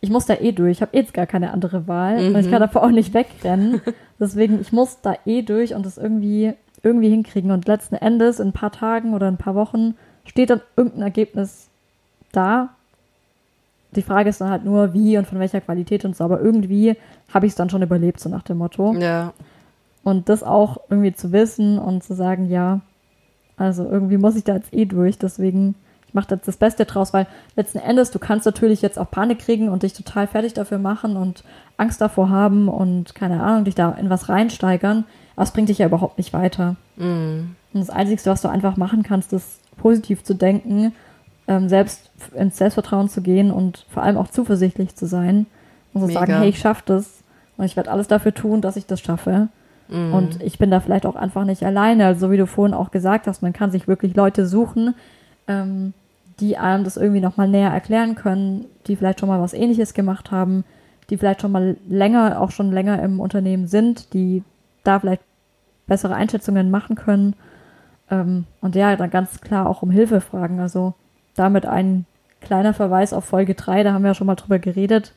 ich 0.00 0.10
muss 0.10 0.26
da 0.26 0.34
eh 0.34 0.52
durch, 0.52 0.76
ich 0.78 0.82
habe 0.82 0.96
eh 0.96 1.00
jetzt 1.00 1.14
gar 1.14 1.26
keine 1.26 1.52
andere 1.52 1.88
Wahl 1.88 2.20
mhm. 2.20 2.34
und 2.34 2.40
ich 2.40 2.50
kann 2.50 2.60
davor 2.60 2.84
auch 2.84 2.90
nicht 2.90 3.14
wegrennen. 3.14 3.80
Deswegen, 4.20 4.60
ich 4.60 4.72
muss 4.72 5.00
da 5.00 5.16
eh 5.24 5.42
durch 5.42 5.74
und 5.74 5.86
das 5.86 5.98
irgendwie, 5.98 6.52
irgendwie 6.82 7.08
hinkriegen. 7.08 7.50
Und 7.50 7.66
letzten 7.66 7.96
Endes, 7.96 8.38
in 8.38 8.48
ein 8.48 8.52
paar 8.52 8.70
Tagen 8.70 9.14
oder 9.14 9.26
ein 9.26 9.38
paar 9.38 9.54
Wochen, 9.54 9.94
steht 10.24 10.50
dann 10.50 10.60
irgendein 10.76 11.02
Ergebnis 11.02 11.68
da. 12.32 12.68
Die 13.96 14.02
Frage 14.02 14.28
ist 14.28 14.40
dann 14.40 14.50
halt 14.50 14.64
nur, 14.64 14.92
wie 14.92 15.16
und 15.16 15.26
von 15.26 15.38
welcher 15.38 15.62
Qualität 15.62 16.04
und 16.04 16.14
so, 16.14 16.22
aber 16.24 16.40
irgendwie 16.40 16.94
habe 17.32 17.46
ich 17.46 17.52
es 17.52 17.56
dann 17.56 17.70
schon 17.70 17.82
überlebt, 17.82 18.20
so 18.20 18.28
nach 18.28 18.42
dem 18.42 18.58
Motto. 18.58 18.94
Ja. 18.94 19.32
Und 20.04 20.28
das 20.28 20.42
auch 20.42 20.78
irgendwie 20.88 21.12
zu 21.12 21.32
wissen 21.32 21.78
und 21.78 22.02
zu 22.02 22.14
sagen, 22.14 22.48
ja, 22.48 22.80
also 23.56 23.84
irgendwie 23.84 24.16
muss 24.16 24.36
ich 24.36 24.44
da 24.44 24.54
jetzt 24.54 24.72
eh 24.72 24.84
durch, 24.84 25.18
deswegen 25.18 25.74
ich 26.08 26.14
mache 26.14 26.28
jetzt 26.30 26.48
das 26.48 26.56
Beste 26.56 26.86
draus, 26.86 27.12
weil 27.12 27.26
letzten 27.54 27.78
Endes, 27.78 28.10
du 28.10 28.18
kannst 28.18 28.46
natürlich 28.46 28.80
jetzt 28.80 28.98
auch 28.98 29.10
Panik 29.10 29.40
kriegen 29.40 29.68
und 29.68 29.82
dich 29.82 29.92
total 29.92 30.26
fertig 30.26 30.54
dafür 30.54 30.78
machen 30.78 31.16
und 31.16 31.44
Angst 31.76 32.00
davor 32.00 32.30
haben 32.30 32.68
und 32.68 33.14
keine 33.14 33.42
Ahnung, 33.42 33.64
dich 33.64 33.74
da 33.74 33.90
in 33.92 34.08
was 34.08 34.30
reinsteigern, 34.30 35.04
aber 35.36 35.42
es 35.42 35.50
bringt 35.50 35.68
dich 35.68 35.78
ja 35.78 35.86
überhaupt 35.86 36.16
nicht 36.16 36.32
weiter. 36.32 36.76
Mm. 36.96 37.54
Und 37.74 37.80
das 37.80 37.90
Einzige, 37.90 38.24
was 38.24 38.40
du 38.40 38.48
einfach 38.48 38.78
machen 38.78 39.02
kannst, 39.02 39.34
ist 39.34 39.60
positiv 39.76 40.24
zu 40.24 40.34
denken, 40.34 40.94
ähm, 41.46 41.68
selbst 41.68 42.10
ins 42.34 42.56
Selbstvertrauen 42.56 43.10
zu 43.10 43.20
gehen 43.20 43.50
und 43.50 43.84
vor 43.90 44.02
allem 44.02 44.16
auch 44.16 44.28
zuversichtlich 44.28 44.96
zu 44.96 45.06
sein 45.06 45.46
und 45.92 46.00
zu 46.00 46.06
Mega. 46.06 46.20
sagen, 46.20 46.32
hey, 46.38 46.48
ich 46.48 46.58
schaffe 46.58 46.82
das 46.86 47.22
und 47.58 47.66
ich 47.66 47.76
werde 47.76 47.90
alles 47.90 48.08
dafür 48.08 48.32
tun, 48.32 48.62
dass 48.62 48.76
ich 48.76 48.86
das 48.86 49.00
schaffe. 49.00 49.48
Mhm. 49.88 50.14
Und 50.14 50.42
ich 50.42 50.58
bin 50.58 50.70
da 50.70 50.80
vielleicht 50.80 51.06
auch 51.06 51.16
einfach 51.16 51.44
nicht 51.44 51.64
alleine. 51.64 52.06
Also 52.06 52.30
wie 52.30 52.36
du 52.36 52.46
vorhin 52.46 52.74
auch 52.74 52.90
gesagt 52.90 53.26
hast, 53.26 53.42
man 53.42 53.52
kann 53.52 53.70
sich 53.70 53.88
wirklich 53.88 54.14
Leute 54.14 54.46
suchen, 54.46 54.94
ähm, 55.46 55.94
die 56.40 56.56
einem 56.56 56.84
das 56.84 56.96
irgendwie 56.96 57.20
nochmal 57.20 57.48
näher 57.48 57.70
erklären 57.70 58.14
können, 58.14 58.66
die 58.86 58.96
vielleicht 58.96 59.20
schon 59.20 59.28
mal 59.28 59.40
was 59.40 59.54
ähnliches 59.54 59.94
gemacht 59.94 60.30
haben, 60.30 60.64
die 61.10 61.16
vielleicht 61.16 61.40
schon 61.40 61.52
mal 61.52 61.76
länger, 61.88 62.40
auch 62.40 62.50
schon 62.50 62.70
länger 62.70 63.02
im 63.02 63.20
Unternehmen 63.20 63.66
sind, 63.66 64.12
die 64.12 64.42
da 64.84 65.00
vielleicht 65.00 65.22
bessere 65.86 66.14
Einschätzungen 66.14 66.70
machen 66.70 66.96
können. 66.96 67.34
Ähm, 68.10 68.44
und 68.60 68.74
ja, 68.76 68.94
dann 68.94 69.10
ganz 69.10 69.40
klar 69.40 69.68
auch 69.68 69.82
um 69.82 69.90
Hilfe 69.90 70.20
fragen. 70.20 70.60
Also 70.60 70.94
damit 71.34 71.66
ein 71.66 72.04
kleiner 72.40 72.74
Verweis 72.74 73.12
auf 73.12 73.24
Folge 73.24 73.54
3, 73.54 73.82
da 73.82 73.92
haben 73.92 74.02
wir 74.02 74.10
ja 74.10 74.14
schon 74.14 74.26
mal 74.26 74.36
drüber 74.36 74.58
geredet 74.58 75.12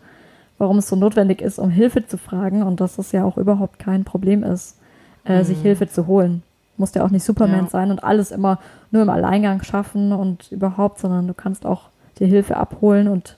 warum 0.61 0.77
es 0.77 0.87
so 0.87 0.95
notwendig 0.95 1.41
ist, 1.41 1.57
um 1.57 1.71
Hilfe 1.71 2.05
zu 2.05 2.19
fragen 2.19 2.61
und 2.61 2.79
dass 2.79 2.99
es 2.99 3.11
ja 3.11 3.25
auch 3.25 3.37
überhaupt 3.37 3.79
kein 3.79 4.03
Problem 4.03 4.43
ist, 4.43 4.77
äh, 5.25 5.39
mhm. 5.39 5.43
sich 5.43 5.59
Hilfe 5.59 5.87
zu 5.87 6.05
holen. 6.05 6.43
Muss 6.77 6.93
ja 6.93 7.03
auch 7.03 7.09
nicht 7.09 7.23
Superman 7.23 7.65
ja. 7.65 7.69
sein 7.69 7.89
und 7.89 8.03
alles 8.03 8.29
immer 8.29 8.59
nur 8.91 9.01
im 9.01 9.09
Alleingang 9.09 9.63
schaffen 9.63 10.13
und 10.13 10.51
überhaupt, 10.51 10.99
sondern 10.99 11.27
du 11.27 11.33
kannst 11.33 11.65
auch 11.65 11.89
dir 12.19 12.27
Hilfe 12.27 12.57
abholen 12.57 13.07
und 13.07 13.37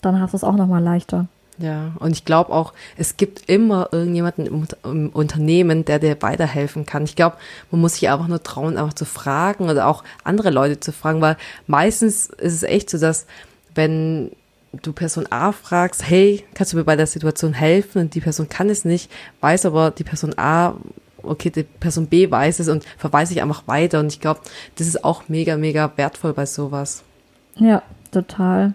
dann 0.00 0.20
hast 0.20 0.32
du 0.32 0.36
es 0.36 0.44
auch 0.44 0.54
nochmal 0.54 0.82
leichter. 0.82 1.26
Ja, 1.58 1.90
und 1.98 2.12
ich 2.12 2.24
glaube 2.24 2.52
auch, 2.52 2.72
es 2.96 3.16
gibt 3.16 3.48
immer 3.50 3.88
irgendjemanden 3.90 4.46
im, 4.46 4.66
im, 4.84 5.08
Unternehmen, 5.08 5.84
der 5.84 5.98
dir 5.98 6.16
weiterhelfen 6.22 6.86
kann. 6.86 7.02
Ich 7.02 7.16
glaube, 7.16 7.36
man 7.72 7.80
muss 7.80 7.94
sich 7.94 8.08
einfach 8.08 8.28
nur 8.28 8.40
trauen, 8.40 8.76
einfach 8.76 8.94
zu 8.94 9.04
fragen 9.04 9.68
oder 9.68 9.88
auch 9.88 10.04
andere 10.22 10.50
Leute 10.50 10.78
zu 10.78 10.92
fragen, 10.92 11.20
weil 11.20 11.36
meistens 11.66 12.28
ist 12.28 12.54
es 12.54 12.62
echt 12.62 12.88
so, 12.88 12.98
dass 12.98 13.26
wenn 13.74 14.30
du 14.72 14.92
Person 14.92 15.26
A 15.30 15.52
fragst, 15.52 16.08
hey, 16.08 16.44
kannst 16.54 16.72
du 16.72 16.76
mir 16.76 16.84
bei 16.84 16.96
der 16.96 17.06
Situation 17.06 17.52
helfen? 17.52 18.02
Und 18.02 18.14
die 18.14 18.20
Person 18.20 18.48
kann 18.48 18.68
es 18.70 18.84
nicht, 18.84 19.10
weiß 19.40 19.66
aber 19.66 19.90
die 19.90 20.04
Person 20.04 20.34
A, 20.36 20.74
okay, 21.22 21.50
die 21.50 21.62
Person 21.62 22.06
B 22.06 22.30
weiß 22.30 22.60
es 22.60 22.68
und 22.68 22.84
verweise 22.96 23.32
ich 23.32 23.42
einfach 23.42 23.66
weiter. 23.66 24.00
Und 24.00 24.12
ich 24.12 24.20
glaube, 24.20 24.40
das 24.76 24.86
ist 24.86 25.04
auch 25.04 25.28
mega, 25.28 25.56
mega 25.56 25.92
wertvoll 25.96 26.32
bei 26.32 26.46
sowas. 26.46 27.02
Ja, 27.56 27.82
total. 28.12 28.74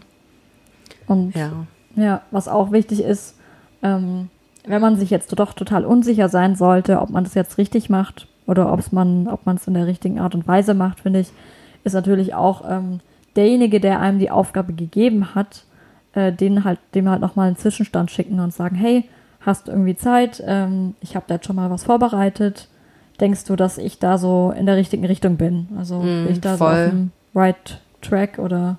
Und 1.08 1.36
ja, 1.36 1.66
ja 1.96 2.22
was 2.32 2.48
auch 2.48 2.72
wichtig 2.72 3.02
ist, 3.02 3.36
ähm, 3.82 4.30
wenn 4.66 4.82
man 4.82 4.98
sich 4.98 5.10
jetzt 5.10 5.38
doch 5.38 5.54
total 5.54 5.86
unsicher 5.86 6.30
sein 6.30 6.56
sollte, 6.56 7.02
ob 7.02 7.10
man 7.10 7.24
das 7.24 7.34
jetzt 7.34 7.58
richtig 7.58 7.90
macht 7.90 8.28
oder 8.48 8.72
ob 8.72 8.92
man, 8.92 9.28
ob 9.28 9.46
man 9.46 9.58
es 9.58 9.68
in 9.68 9.74
der 9.74 9.88
richtigen 9.88 10.20
Art 10.20 10.36
und 10.36 10.48
Weise 10.48 10.74
macht, 10.74 11.02
finde 11.02 11.20
ich, 11.20 11.32
ist 11.84 11.94
natürlich 11.94 12.34
auch 12.34 12.64
ähm, 12.70 13.02
derjenige, 13.36 13.80
der 13.80 14.00
einem 14.00 14.20
die 14.20 14.32
Aufgabe 14.32 14.74
gegeben 14.74 15.36
hat, 15.36 15.66
äh, 16.14 16.32
den 16.32 16.64
halt, 16.64 16.80
dem 16.96 17.10
halt 17.10 17.22
nochmal 17.22 17.48
einen 17.48 17.58
Zwischenstand 17.58 18.12
schicken 18.12 18.40
und 18.40 18.54
sagen, 18.54 18.76
hey, 18.76 19.10
hast 19.42 19.68
du 19.68 19.72
irgendwie 19.72 19.96
Zeit? 19.96 20.44
Ähm, 20.46 20.96
ich 21.02 21.16
habe 21.16 21.26
da 21.28 21.36
jetzt 21.36 21.46
schon 21.46 21.56
mal 21.56 21.70
was 21.70 21.84
vorbereitet. 21.84 22.68
Denkst 23.20 23.46
du, 23.46 23.56
dass 23.56 23.78
ich 23.78 24.00
da 24.00 24.18
so 24.18 24.54
in 24.58 24.66
der 24.66 24.76
richtigen 24.76 25.06
Richtung 25.06 25.38
bin? 25.38 25.68
Also 25.78 26.00
mm, 26.00 26.26
bin 26.26 26.30
ich 26.30 26.42
da 26.42 26.58
voll. 26.58 26.74
so 26.74 26.82
auf 26.82 26.90
dem 26.90 27.12
right 27.36 27.80
track 28.02 28.40
oder 28.40 28.78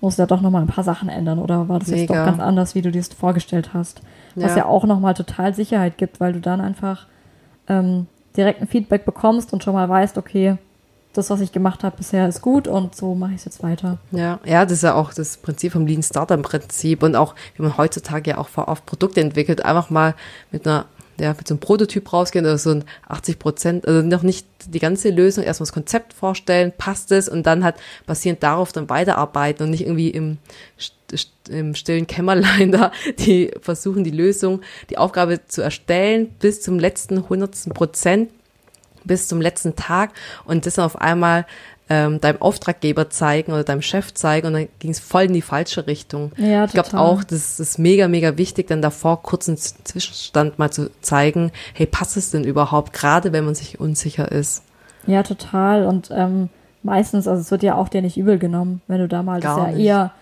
muss 0.00 0.16
da 0.16 0.26
doch 0.26 0.40
nochmal 0.40 0.62
ein 0.62 0.68
paar 0.68 0.84
Sachen 0.84 1.08
ändern 1.08 1.38
oder 1.38 1.68
war 1.68 1.80
das 1.80 1.88
Mega. 1.88 2.00
jetzt 2.00 2.10
doch 2.10 2.24
ganz 2.24 2.40
anders, 2.40 2.74
wie 2.74 2.82
du 2.82 2.92
dir 2.92 3.00
es 3.00 3.08
vorgestellt 3.08 3.74
hast? 3.74 4.00
Was 4.36 4.52
ja, 4.52 4.58
ja 4.58 4.66
auch 4.66 4.84
nochmal 4.84 5.14
total 5.14 5.54
Sicherheit 5.54 5.98
gibt, 5.98 6.20
weil 6.20 6.32
du 6.32 6.40
dann 6.40 6.60
einfach 6.60 7.06
ähm, 7.68 8.06
direkt 8.36 8.60
ein 8.60 8.68
Feedback 8.68 9.04
bekommst 9.04 9.52
und 9.52 9.64
schon 9.64 9.74
mal 9.74 9.88
weißt, 9.88 10.16
okay, 10.18 10.56
das, 11.12 11.30
was 11.30 11.40
ich 11.40 11.52
gemacht 11.52 11.84
habe 11.84 11.96
bisher, 11.96 12.28
ist 12.28 12.42
gut 12.42 12.68
und 12.68 12.94
so 12.94 13.14
mache 13.14 13.32
ich 13.32 13.38
es 13.38 13.44
jetzt 13.44 13.62
weiter. 13.62 13.98
Ja, 14.10 14.38
ja, 14.44 14.64
das 14.64 14.74
ist 14.74 14.82
ja 14.82 14.94
auch 14.94 15.12
das 15.12 15.36
Prinzip 15.38 15.72
vom 15.72 15.86
Lean 15.86 16.02
Starter 16.02 16.34
im 16.34 16.42
Prinzip 16.42 17.02
und 17.02 17.16
auch, 17.16 17.34
wie 17.56 17.62
man 17.62 17.76
heutzutage 17.76 18.30
ja 18.30 18.38
auch 18.38 18.48
auf 18.56 18.86
Produkte 18.86 19.20
entwickelt, 19.20 19.64
einfach 19.64 19.90
mal 19.90 20.14
mit 20.50 20.66
einer 20.66 20.86
ja, 21.20 21.34
mit 21.34 21.48
so 21.48 21.54
einem 21.54 21.60
Prototyp 21.60 22.12
rausgehen 22.12 22.44
oder 22.44 22.58
so 22.58 22.70
ein 22.70 22.84
80 23.08 23.38
Prozent, 23.38 23.88
also 23.88 24.06
noch 24.06 24.22
nicht 24.22 24.46
die 24.66 24.78
ganze 24.78 25.10
Lösung, 25.10 25.44
erstmal 25.44 25.66
das 25.66 25.72
Konzept 25.72 26.12
vorstellen, 26.12 26.72
passt 26.76 27.10
es 27.12 27.28
und 27.28 27.44
dann 27.44 27.64
halt 27.64 27.76
basierend 28.06 28.42
darauf 28.42 28.72
dann 28.72 28.88
weiterarbeiten 28.88 29.64
und 29.64 29.70
nicht 29.70 29.82
irgendwie 29.82 30.10
im, 30.10 30.38
im 31.50 31.74
stillen 31.74 32.06
Kämmerlein 32.06 32.70
da, 32.72 32.92
die 33.18 33.50
versuchen 33.60 34.04
die 34.04 34.10
Lösung, 34.10 34.60
die 34.90 34.98
Aufgabe 34.98 35.40
zu 35.46 35.62
erstellen 35.62 36.28
bis 36.38 36.62
zum 36.62 36.78
letzten 36.78 37.28
hundertsten 37.28 37.72
Prozent 37.72 38.30
bis 39.08 39.26
zum 39.26 39.40
letzten 39.40 39.74
Tag 39.74 40.12
und 40.44 40.66
das 40.66 40.74
dann 40.74 40.84
auf 40.84 41.00
einmal 41.00 41.44
ähm, 41.90 42.20
deinem 42.20 42.40
Auftraggeber 42.42 43.10
zeigen 43.10 43.52
oder 43.52 43.64
deinem 43.64 43.82
Chef 43.82 44.12
zeigen 44.14 44.46
und 44.46 44.52
dann 44.52 44.68
ging 44.78 44.90
es 44.90 45.00
voll 45.00 45.24
in 45.24 45.32
die 45.32 45.42
falsche 45.42 45.86
Richtung. 45.86 46.32
Ja, 46.36 46.66
ich 46.66 46.72
glaube 46.72 46.98
auch, 46.98 47.24
das 47.24 47.58
ist 47.58 47.78
mega, 47.78 48.08
mega 48.08 48.36
wichtig, 48.36 48.68
dann 48.68 48.82
davor 48.82 49.22
kurz 49.22 49.48
einen 49.48 49.58
Zwischenstand 49.58 50.58
mal 50.58 50.70
zu 50.70 50.90
zeigen, 51.00 51.50
hey, 51.72 51.86
passt 51.86 52.16
es 52.16 52.30
denn 52.30 52.44
überhaupt, 52.44 52.92
gerade 52.92 53.32
wenn 53.32 53.44
man 53.44 53.54
sich 53.54 53.80
unsicher 53.80 54.30
ist. 54.30 54.62
Ja, 55.06 55.22
total. 55.22 55.86
Und 55.86 56.10
ähm, 56.12 56.50
meistens, 56.82 57.26
also 57.26 57.40
es 57.40 57.50
wird 57.50 57.62
ja 57.62 57.74
auch 57.74 57.88
dir 57.88 58.02
nicht 58.02 58.18
übel 58.18 58.38
genommen, 58.38 58.82
wenn 58.86 58.98
du 58.98 59.08
da 59.08 59.22
mal, 59.22 59.40
Gar 59.40 59.56
das 59.56 59.68
ist 59.68 59.78
ja 59.78 59.84
eher 59.84 60.12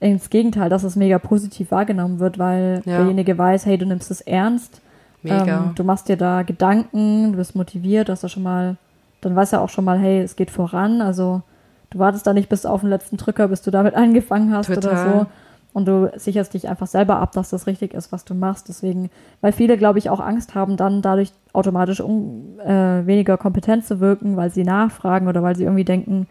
ins 0.00 0.28
Gegenteil, 0.28 0.68
dass 0.68 0.84
es 0.84 0.96
mega 0.96 1.18
positiv 1.18 1.70
wahrgenommen 1.70 2.18
wird, 2.18 2.38
weil 2.38 2.82
ja. 2.84 2.98
derjenige 2.98 3.38
weiß, 3.38 3.64
hey, 3.64 3.78
du 3.78 3.86
nimmst 3.86 4.10
es 4.10 4.20
ernst 4.20 4.82
Mega. 5.24 5.64
Ähm, 5.64 5.74
du 5.74 5.84
machst 5.84 6.08
dir 6.08 6.16
da 6.16 6.42
Gedanken, 6.42 7.32
du 7.32 7.38
bist 7.38 7.56
motiviert, 7.56 8.08
hast 8.08 8.22
da 8.22 8.28
schon 8.28 8.42
mal, 8.42 8.76
dann 9.20 9.34
weißt 9.34 9.54
du 9.54 9.60
auch 9.60 9.70
schon 9.70 9.84
mal, 9.84 9.98
hey, 9.98 10.20
es 10.20 10.36
geht 10.36 10.50
voran. 10.50 11.00
Also 11.00 11.42
du 11.90 11.98
wartest 11.98 12.26
da 12.26 12.32
nicht 12.32 12.48
bis 12.48 12.66
auf 12.66 12.82
den 12.82 12.90
letzten 12.90 13.16
Drücker, 13.16 13.48
bis 13.48 13.62
du 13.62 13.70
damit 13.70 13.94
angefangen 13.96 14.54
hast 14.54 14.72
Total. 14.72 14.92
oder 14.92 15.02
so. 15.02 15.26
Und 15.72 15.88
du 15.88 16.12
sicherst 16.14 16.54
dich 16.54 16.68
einfach 16.68 16.86
selber 16.86 17.16
ab, 17.16 17.32
dass 17.32 17.50
das 17.50 17.66
richtig 17.66 17.94
ist, 17.94 18.12
was 18.12 18.24
du 18.24 18.34
machst. 18.34 18.68
Deswegen, 18.68 19.10
weil 19.40 19.50
viele, 19.50 19.76
glaube 19.76 19.98
ich, 19.98 20.08
auch 20.08 20.20
Angst 20.20 20.54
haben, 20.54 20.76
dann 20.76 21.02
dadurch 21.02 21.32
automatisch 21.52 22.00
um, 22.00 22.60
äh, 22.60 23.04
weniger 23.06 23.36
kompetent 23.36 23.84
zu 23.84 23.98
wirken, 23.98 24.36
weil 24.36 24.50
sie 24.50 24.62
nachfragen 24.62 25.26
oder 25.26 25.42
weil 25.42 25.56
sie 25.56 25.64
irgendwie 25.64 25.84
denken, 25.84 26.28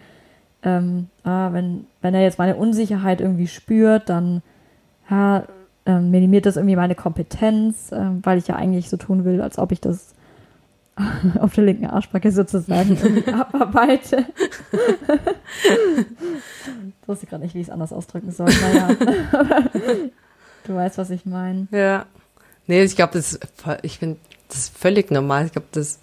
ähm, 0.63 1.09
ah, 1.25 1.51
wenn, 1.51 1.87
wenn 2.01 2.13
er 2.13 2.21
jetzt 2.21 2.39
meine 2.39 2.55
Unsicherheit 2.55 3.19
irgendwie 3.19 3.47
spürt, 3.47 4.07
dann 4.07 4.41
ja, 5.09 5.43
ähm, 5.85 6.11
minimiert 6.11 6.45
das 6.45 6.55
irgendwie 6.55 6.75
meine 6.75 6.95
Kompetenz, 6.95 7.91
ähm, 7.91 8.19
weil 8.23 8.37
ich 8.37 8.47
ja 8.47 8.55
eigentlich 8.55 8.89
so 8.89 8.97
tun 8.97 9.25
will, 9.25 9.41
als 9.41 9.57
ob 9.57 9.71
ich 9.71 9.81
das 9.81 10.13
auf 11.39 11.53
der 11.53 11.63
linken 11.65 11.87
Arschbacke 11.87 12.31
sozusagen 12.31 12.97
abarbeite. 13.33 14.25
ich 17.01 17.07
wusste 17.07 17.25
gerade 17.25 17.43
nicht, 17.43 17.55
wie 17.55 17.61
ich 17.61 17.67
es 17.67 17.73
anders 17.73 17.91
ausdrücken 17.91 18.31
soll. 18.31 18.49
Naja. 18.49 18.89
du 20.65 20.75
weißt, 20.75 20.97
was 20.97 21.09
ich 21.09 21.25
meine. 21.25 21.67
Ja. 21.71 22.05
Nee, 22.67 22.83
ich 22.83 22.95
glaube, 22.95 23.13
das 23.13 23.39
ich 23.81 23.99
finde 23.99 24.17
das 24.53 24.65
ist 24.65 24.77
völlig 24.77 25.09
normal. 25.11 25.47
Ich 25.47 25.51
glaube, 25.51 25.67
das, 25.71 25.99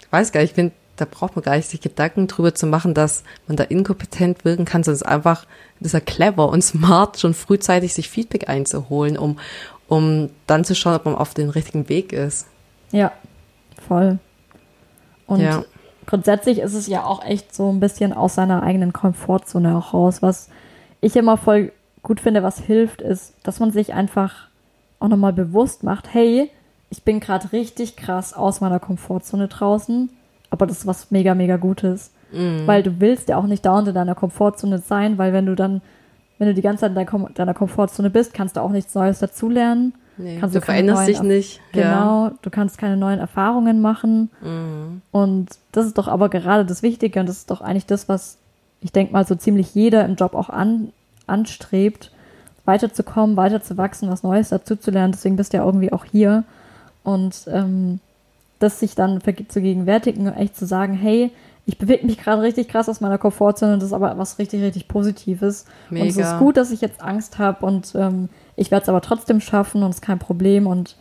ich 0.00 0.10
weiß 0.10 0.32
gar 0.32 0.40
nicht, 0.40 0.50
ich 0.50 0.54
finde, 0.54 0.74
da 0.96 1.04
braucht 1.04 1.36
man 1.36 1.44
gar 1.44 1.56
nicht 1.56 1.68
sich 1.68 1.80
Gedanken 1.80 2.26
drüber 2.26 2.54
zu 2.54 2.66
machen, 2.66 2.94
dass 2.94 3.22
man 3.46 3.56
da 3.56 3.64
inkompetent 3.64 4.44
wirken 4.44 4.64
kann, 4.64 4.82
sondern 4.82 4.96
es 4.96 5.02
ist 5.02 5.08
einfach, 5.08 5.46
das 5.78 5.88
ist 5.88 5.92
ja 5.92 6.00
clever 6.00 6.48
und 6.48 6.62
smart, 6.62 7.20
schon 7.20 7.34
frühzeitig 7.34 7.94
sich 7.94 8.08
Feedback 8.08 8.48
einzuholen, 8.48 9.18
um, 9.18 9.38
um 9.88 10.30
dann 10.46 10.64
zu 10.64 10.74
schauen, 10.74 10.94
ob 10.94 11.04
man 11.04 11.14
auf 11.14 11.34
dem 11.34 11.50
richtigen 11.50 11.88
Weg 11.88 12.12
ist. 12.12 12.46
Ja, 12.92 13.12
voll. 13.86 14.18
Und 15.26 15.40
ja. 15.40 15.64
grundsätzlich 16.06 16.60
ist 16.60 16.74
es 16.74 16.86
ja 16.86 17.04
auch 17.04 17.24
echt 17.24 17.54
so 17.54 17.70
ein 17.70 17.80
bisschen 17.80 18.12
aus 18.12 18.34
seiner 18.34 18.62
eigenen 18.62 18.92
Komfortzone 18.92 19.76
auch 19.76 19.92
raus. 19.92 20.22
Was 20.22 20.48
ich 21.00 21.16
immer 21.16 21.36
voll 21.36 21.72
gut 22.02 22.20
finde, 22.20 22.42
was 22.42 22.58
hilft, 22.58 23.02
ist, 23.02 23.34
dass 23.42 23.60
man 23.60 23.72
sich 23.72 23.92
einfach 23.92 24.48
auch 25.00 25.08
nochmal 25.08 25.32
bewusst 25.32 25.82
macht, 25.82 26.14
hey, 26.14 26.50
ich 26.88 27.02
bin 27.02 27.20
gerade 27.20 27.52
richtig 27.52 27.96
krass 27.96 28.32
aus 28.32 28.60
meiner 28.60 28.78
Komfortzone 28.78 29.48
draußen 29.48 30.10
aber 30.56 30.66
das 30.66 30.78
ist 30.78 30.86
was 30.86 31.10
mega, 31.10 31.34
mega 31.34 31.56
Gutes. 31.56 32.10
Mhm. 32.32 32.66
Weil 32.66 32.82
du 32.82 33.00
willst 33.00 33.28
ja 33.28 33.36
auch 33.36 33.46
nicht 33.46 33.64
dauernd 33.64 33.88
in 33.88 33.94
deiner 33.94 34.14
Komfortzone 34.14 34.78
sein, 34.78 35.18
weil 35.18 35.32
wenn 35.32 35.46
du 35.46 35.54
dann, 35.54 35.82
wenn 36.38 36.48
du 36.48 36.54
die 36.54 36.62
ganze 36.62 36.82
Zeit 36.82 36.96
in 36.96 37.34
deiner 37.34 37.54
Komfortzone 37.54 38.10
bist, 38.10 38.34
kannst 38.34 38.56
du 38.56 38.60
auch 38.60 38.70
nichts 38.70 38.94
Neues 38.94 39.20
dazulernen. 39.20 39.94
Nee, 40.18 40.38
kannst 40.40 40.54
du, 40.54 40.60
du 40.60 40.64
veränderst 40.64 41.08
dich 41.08 41.22
nicht. 41.22 41.60
Genau, 41.72 42.26
ja. 42.26 42.32
du 42.40 42.50
kannst 42.50 42.78
keine 42.78 42.96
neuen 42.96 43.20
Erfahrungen 43.20 43.80
machen. 43.80 44.30
Mhm. 44.40 45.02
Und 45.12 45.50
das 45.72 45.86
ist 45.86 45.98
doch 45.98 46.08
aber 46.08 46.28
gerade 46.28 46.64
das 46.64 46.82
Wichtige 46.82 47.20
und 47.20 47.28
das 47.28 47.38
ist 47.38 47.50
doch 47.50 47.60
eigentlich 47.60 47.86
das, 47.86 48.08
was 48.08 48.38
ich 48.80 48.92
denke 48.92 49.12
mal 49.12 49.26
so 49.26 49.34
ziemlich 49.34 49.74
jeder 49.74 50.04
im 50.04 50.16
Job 50.16 50.34
auch 50.34 50.48
an, 50.50 50.92
anstrebt, 51.26 52.10
weiterzukommen, 52.64 53.36
weiterzuwachsen, 53.36 54.10
was 54.10 54.22
Neues 54.22 54.50
dazuzulernen. 54.50 55.12
Deswegen 55.12 55.36
bist 55.36 55.52
du 55.52 55.58
ja 55.58 55.64
irgendwie 55.64 55.92
auch 55.92 56.04
hier. 56.04 56.44
Und 57.02 57.46
ähm, 57.48 58.00
das 58.58 58.80
sich 58.80 58.94
dann 58.94 59.20
zu 59.48 59.60
gegenwärtigen, 59.60 60.26
echt 60.32 60.56
zu 60.56 60.66
sagen, 60.66 60.94
hey, 60.94 61.30
ich 61.66 61.78
bewege 61.78 62.06
mich 62.06 62.18
gerade 62.18 62.42
richtig 62.42 62.68
krass 62.68 62.88
aus 62.88 63.00
meiner 63.00 63.18
Komfortzone 63.18 63.74
und 63.74 63.80
das 63.80 63.88
ist 63.88 63.92
aber 63.92 64.16
was 64.16 64.38
richtig, 64.38 64.62
richtig 64.62 64.86
Positives. 64.86 65.64
Mega. 65.90 66.04
Und 66.04 66.10
es 66.10 66.16
ist 66.16 66.38
gut, 66.38 66.56
dass 66.56 66.70
ich 66.70 66.80
jetzt 66.80 67.02
Angst 67.02 67.38
habe 67.38 67.66
und 67.66 67.92
ähm, 67.96 68.28
ich 68.54 68.70
werde 68.70 68.84
es 68.84 68.88
aber 68.88 69.00
trotzdem 69.00 69.40
schaffen 69.40 69.82
und 69.82 69.90
es 69.90 69.96
ist 69.96 70.02
kein 70.02 70.20
Problem 70.20 70.66
und 70.68 70.96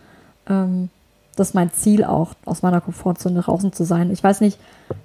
ähm, 0.50 0.90
das 1.36 1.50
ist 1.50 1.54
mein 1.54 1.72
Ziel 1.72 2.04
auch, 2.04 2.34
aus 2.46 2.64
meiner 2.64 2.82
Komfortzone 2.82 3.42
draußen 3.42 3.74
zu 3.74 3.84
sein. 3.84 4.12
Ich 4.12 4.24
weiß 4.24 4.42
nicht, 4.42 4.58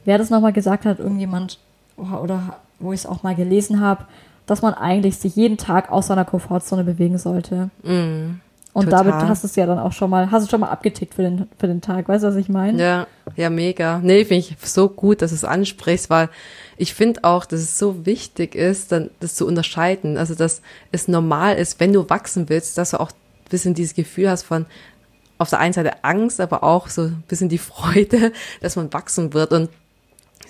wer 0.05 0.17
das 0.17 0.31
nochmal 0.31 0.53
gesagt 0.53 0.87
hat, 0.87 0.99
irgendjemand 0.99 1.59
oder, 1.97 2.23
oder 2.23 2.57
wo 2.79 2.93
ich 2.93 3.01
es 3.01 3.07
auch 3.07 3.23
mal 3.23 3.35
gelesen 3.35 3.81
habe, 3.81 4.05
dass 4.47 4.63
man 4.63 4.75
eigentlich 4.75 5.19
sich 5.19 5.37
jeden 5.37 5.59
Tag 5.59 5.93
aus 5.93 6.07
seiner 6.07 6.25
Komfortzone 6.25 6.85
bewegen 6.85 7.19
sollte. 7.19 7.71
Mm. 7.83 8.41
Und 8.73 8.85
Total. 8.85 9.05
damit 9.05 9.29
hast 9.29 9.43
du 9.43 9.49
es 9.49 9.57
ja 9.57 9.67
dann 9.67 9.81
auch 9.81 9.93
schon 9.93 10.11
mal, 10.11 10.31
hast 10.31 10.47
du 10.47 10.51
schon 10.51 10.61
mal 10.61 10.69
abgetickt 10.69 11.15
für 11.15 11.23
den, 11.23 11.49
für 11.59 11.67
den 11.67 11.81
Tag. 11.81 12.09
Weißt 12.09 12.23
du, 12.23 12.29
was 12.29 12.37
ich 12.37 12.49
meine? 12.49 12.81
Ja, 12.81 13.07
ja, 13.35 13.51
mega. 13.51 13.99
Nee, 13.99 14.25
finde 14.25 14.47
ich 14.47 14.57
so 14.63 14.89
gut, 14.89 15.23
dass 15.23 15.33
du 15.33 15.35
es 15.35 15.45
ansprichst, 15.45 16.09
weil 16.09 16.29
ich 16.77 16.95
finde 16.95 17.25
auch, 17.25 17.45
dass 17.45 17.61
es 17.61 17.79
so 17.79 18.07
wichtig 18.07 18.55
ist, 18.55 18.93
dann 18.93 19.11
das 19.19 19.35
zu 19.35 19.47
unterscheiden. 19.47 20.17
Also, 20.17 20.37
dass 20.37 20.63
es 20.93 21.09
normal 21.09 21.57
ist, 21.57 21.81
wenn 21.81 21.93
du 21.93 22.09
wachsen 22.09 22.49
willst, 22.49 22.79
dass 22.79 22.91
du 22.91 23.01
auch 23.01 23.11
ein 23.11 23.51
bisschen 23.51 23.75
dieses 23.75 23.95
Gefühl 23.95 24.31
hast 24.31 24.45
von 24.45 24.67
auf 25.39 25.51
der 25.51 25.59
einen 25.59 25.73
Seite 25.73 26.05
Angst, 26.05 26.41
aber 26.41 26.63
auch 26.63 26.89
so 26.89 27.03
ein 27.03 27.25
bisschen 27.27 27.49
die 27.49 27.59
Freude, 27.59 28.33
dass 28.61 28.77
man 28.77 28.93
wachsen 28.93 29.35
wird. 29.35 29.53
Und 29.53 29.69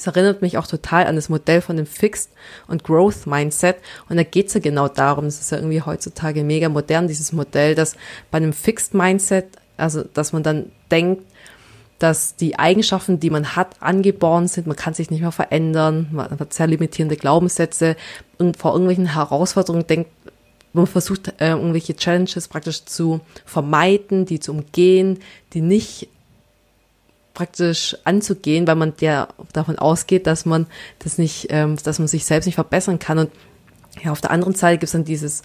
es 0.00 0.06
erinnert 0.06 0.40
mich 0.40 0.56
auch 0.56 0.66
total 0.66 1.06
an 1.06 1.16
das 1.16 1.28
Modell 1.28 1.60
von 1.60 1.76
dem 1.76 1.84
Fixed 1.84 2.30
und 2.66 2.84
Growth 2.84 3.26
Mindset. 3.26 3.76
Und 4.08 4.16
da 4.16 4.22
geht 4.22 4.46
es 4.46 4.54
ja 4.54 4.60
genau 4.60 4.88
darum, 4.88 5.26
es 5.26 5.38
ist 5.38 5.52
ja 5.52 5.58
irgendwie 5.58 5.82
heutzutage 5.82 6.42
mega 6.42 6.70
modern, 6.70 7.06
dieses 7.06 7.32
Modell, 7.32 7.74
dass 7.74 7.96
bei 8.30 8.38
einem 8.38 8.54
Fixed 8.54 8.94
Mindset, 8.94 9.48
also 9.76 10.02
dass 10.02 10.32
man 10.32 10.42
dann 10.42 10.72
denkt, 10.90 11.22
dass 11.98 12.34
die 12.34 12.58
Eigenschaften, 12.58 13.20
die 13.20 13.28
man 13.28 13.54
hat, 13.56 13.76
angeboren 13.82 14.48
sind, 14.48 14.66
man 14.66 14.74
kann 14.74 14.94
sich 14.94 15.10
nicht 15.10 15.20
mehr 15.20 15.32
verändern, 15.32 16.08
man 16.12 16.30
hat 16.30 16.54
sehr 16.54 16.66
limitierende 16.66 17.16
Glaubenssätze. 17.16 17.94
Und 18.38 18.56
vor 18.56 18.72
irgendwelchen 18.72 19.12
Herausforderungen 19.12 19.86
denkt, 19.86 20.10
man 20.72 20.86
versucht, 20.86 21.34
äh, 21.42 21.50
irgendwelche 21.50 21.94
Challenges 21.94 22.48
praktisch 22.48 22.86
zu 22.86 23.20
vermeiden, 23.44 24.24
die 24.24 24.40
zu 24.40 24.52
umgehen, 24.52 25.18
die 25.52 25.60
nicht 25.60 26.08
praktisch 27.34 27.96
anzugehen, 28.04 28.66
weil 28.66 28.76
man 28.76 28.94
der 28.96 29.28
davon 29.52 29.78
ausgeht, 29.78 30.26
dass 30.26 30.44
man 30.44 30.66
das 30.98 31.18
nicht, 31.18 31.48
ähm, 31.50 31.76
dass 31.82 31.98
man 31.98 32.08
sich 32.08 32.24
selbst 32.24 32.46
nicht 32.46 32.56
verbessern 32.56 32.98
kann. 32.98 33.18
Und 33.18 33.30
ja, 34.02 34.12
auf 34.12 34.20
der 34.20 34.30
anderen 34.30 34.54
Seite 34.54 34.78
gibt 34.78 34.84
es 34.84 34.92
dann 34.92 35.04
dieses 35.04 35.42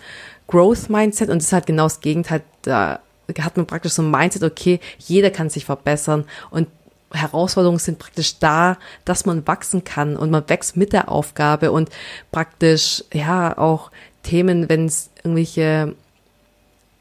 Growth 0.48 0.90
Mindset 0.90 1.30
und 1.30 1.38
das 1.38 1.48
ist 1.48 1.54
halt 1.54 1.66
genau 1.66 1.84
das 1.84 2.02
Gegenteil. 2.02 2.42
Da 2.62 3.00
hat 3.40 3.58
man 3.58 3.66
praktisch 3.66 3.94
so 3.94 4.02
ein 4.02 4.12
Mindset, 4.12 4.44
okay, 4.44 4.80
jeder 5.00 5.32
kann 5.32 5.50
sich 5.50 5.66
verbessern 5.66 6.26
und 6.52 6.68
Herausforderungen 7.12 7.80
sind 7.80 8.00
praktisch 8.00 8.40
da, 8.40 8.78
dass 9.06 9.26
man 9.26 9.48
wachsen 9.48 9.84
kann 9.84 10.18
und 10.18 10.32
man 10.32 10.48
wächst 10.50 10.76
mit 10.76 10.94
der 10.94 11.10
Aufgabe 11.10 11.72
und 11.72 11.90
praktisch, 12.32 13.04
ja, 13.14 13.58
auch 13.58 13.92
Themen, 14.24 14.70
wenn 14.70 14.86
es 14.86 15.10
irgendwelche, 15.24 15.96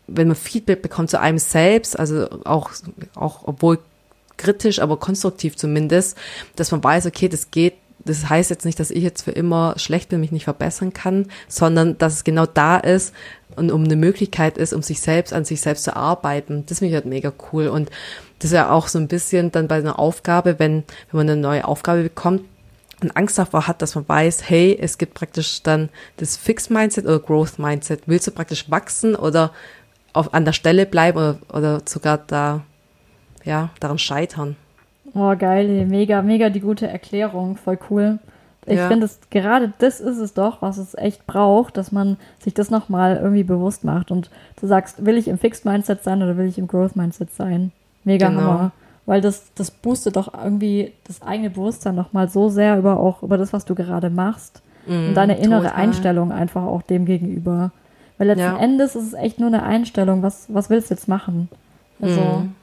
wenn 0.07 0.29
man 0.29 0.37
Feedback 0.37 0.83
bekommt 0.83 1.11
zu 1.11 1.21
einem 1.21 1.39
selbst, 1.39 1.99
also 1.99 2.29
auch, 2.45 2.71
auch 3.15 3.41
obwohl 3.45 3.79
kritisch, 4.37 4.81
aber 4.81 4.97
konstruktiv 4.97 5.57
zumindest, 5.57 6.17
dass 6.57 6.71
man 6.71 6.83
weiß, 6.83 7.07
okay, 7.07 7.29
das 7.29 7.51
geht, 7.51 7.75
das 8.05 8.29
heißt 8.29 8.51
jetzt 8.51 8.65
nicht, 8.65 8.79
dass 8.79 8.91
ich 8.91 9.03
jetzt 9.03 9.23
für 9.23 9.31
immer 9.31 9.75
schlecht 9.79 10.11
bin, 10.11 10.21
mich 10.21 10.33
nicht 10.33 10.45
verbessern 10.45 10.93
kann, 10.93 11.27
sondern 11.49 11.97
dass 11.99 12.15
es 12.15 12.25
genau 12.25 12.47
da 12.47 12.77
ist 12.77 13.15
und 13.57 13.71
um 13.71 13.85
eine 13.85 13.97
Möglichkeit 13.97 14.59
ist, 14.59 14.73
um 14.73 14.83
sich 14.83 15.01
selbst 15.01 15.33
an 15.33 15.45
sich 15.45 15.61
selbst 15.61 15.85
zu 15.85 15.97
arbeiten. 15.97 16.65
Das 16.67 16.81
finde 16.81 16.91
ich 16.91 16.95
halt 16.95 17.07
mega 17.07 17.33
cool. 17.53 17.69
Und 17.69 17.91
das 18.41 18.51
ist 18.51 18.57
ja 18.57 18.71
auch 18.71 18.89
so 18.89 18.99
ein 18.99 19.09
bisschen 19.09 19.53
dann 19.53 19.69
bei 19.69 19.77
einer 19.77 19.99
Aufgabe, 19.99 20.59
wenn, 20.59 20.85
wenn 21.11 21.19
man 21.19 21.31
eine 21.31 21.41
neue 21.41 21.65
Aufgabe 21.67 22.03
bekommt, 22.03 22.43
und 23.03 23.17
Angst 23.17 23.39
davor 23.39 23.67
hat, 23.67 23.83
dass 23.83 23.95
man 23.95 24.09
weiß, 24.09 24.49
hey, 24.49 24.79
es 24.81 24.99
gibt 24.99 25.15
praktisch 25.15 25.63
dann 25.63 25.91
das 26.17 26.37
Fixed 26.37 26.71
Mindset 26.71 27.05
oder 27.05 27.19
Growth 27.19 27.59
Mindset. 27.59 28.03
Willst 28.07 28.27
du 28.27 28.31
praktisch 28.31 28.71
wachsen 28.71 29.15
oder 29.15 29.53
auf, 30.13 30.33
an 30.33 30.45
der 30.45 30.53
Stelle 30.53 30.87
bleiben 30.87 31.19
oder, 31.19 31.39
oder 31.53 31.83
sogar 31.85 32.19
da, 32.19 32.63
ja, 33.45 33.71
daran 33.81 33.99
scheitern? 33.99 34.57
Oh, 35.15 35.35
geil, 35.37 35.87
mega, 35.87 36.23
mega 36.23 36.51
die 36.51 36.61
gute 36.61 36.89
Erklärung, 36.89 37.57
voll 37.57 37.79
cool. 37.91 38.19
Ich 38.67 38.79
ja. 38.79 38.89
finde, 38.89 39.09
gerade 39.29 39.73
das 39.79 40.01
ist 40.01 40.17
es 40.17 40.33
doch, 40.33 40.63
was 40.63 40.79
es 40.79 40.95
echt 40.95 41.27
braucht, 41.27 41.77
dass 41.77 41.93
man 41.93 42.17
sich 42.39 42.55
das 42.55 42.71
nochmal 42.71 43.17
irgendwie 43.17 43.45
bewusst 43.45 43.85
macht 43.85 44.11
und 44.11 44.31
du 44.59 44.67
sagst, 44.67 45.05
will 45.05 45.19
ich 45.19 45.29
im 45.29 45.39
Fixed 45.39 45.67
Mindset 45.67 46.03
sein 46.03 46.23
oder 46.23 46.39
will 46.39 46.47
ich 46.47 46.57
im 46.57 46.67
Growth 46.67 46.97
Mindset 46.97 47.31
sein? 47.31 47.73
Mega 48.05 48.29
genau. 48.29 48.41
Hammer 48.41 48.73
weil 49.07 49.21
das, 49.21 49.53
das 49.55 49.71
boostet 49.71 50.17
doch 50.17 50.33
irgendwie 50.33 50.93
das 51.07 51.23
eigene 51.23 51.51
Bewusstsein 51.51 51.95
nochmal 51.95 52.29
so 52.29 52.49
sehr 52.49 52.79
über 52.79 52.99
auch 52.99 53.23
über 53.23 53.37
das, 53.37 53.53
was 53.53 53.65
du 53.65 53.75
gerade 53.75 54.11
machst 54.11 54.63
mm, 54.87 55.09
und 55.09 55.15
deine 55.15 55.39
innere 55.39 55.65
total. 55.65 55.81
Einstellung 55.81 56.33
einfach 56.33 56.63
auch 56.63 56.83
dem 56.83 57.05
gegenüber. 57.05 57.71
Weil 58.17 58.29
letzten 58.29 58.43
ja. 58.43 58.59
Endes 58.59 58.95
ist 58.95 59.09
es 59.09 59.15
echt 59.15 59.41
nur 59.41 59.49
eine 59.49 59.65
Einstellung. 59.65 60.23
Was, 60.23 60.47
was 60.49 60.71
willst 60.71 60.91
du 60.91 60.95
jetzt 60.95 61.09
machen? 61.09 61.49
Also, 62.01 62.21
mm. 62.21 62.55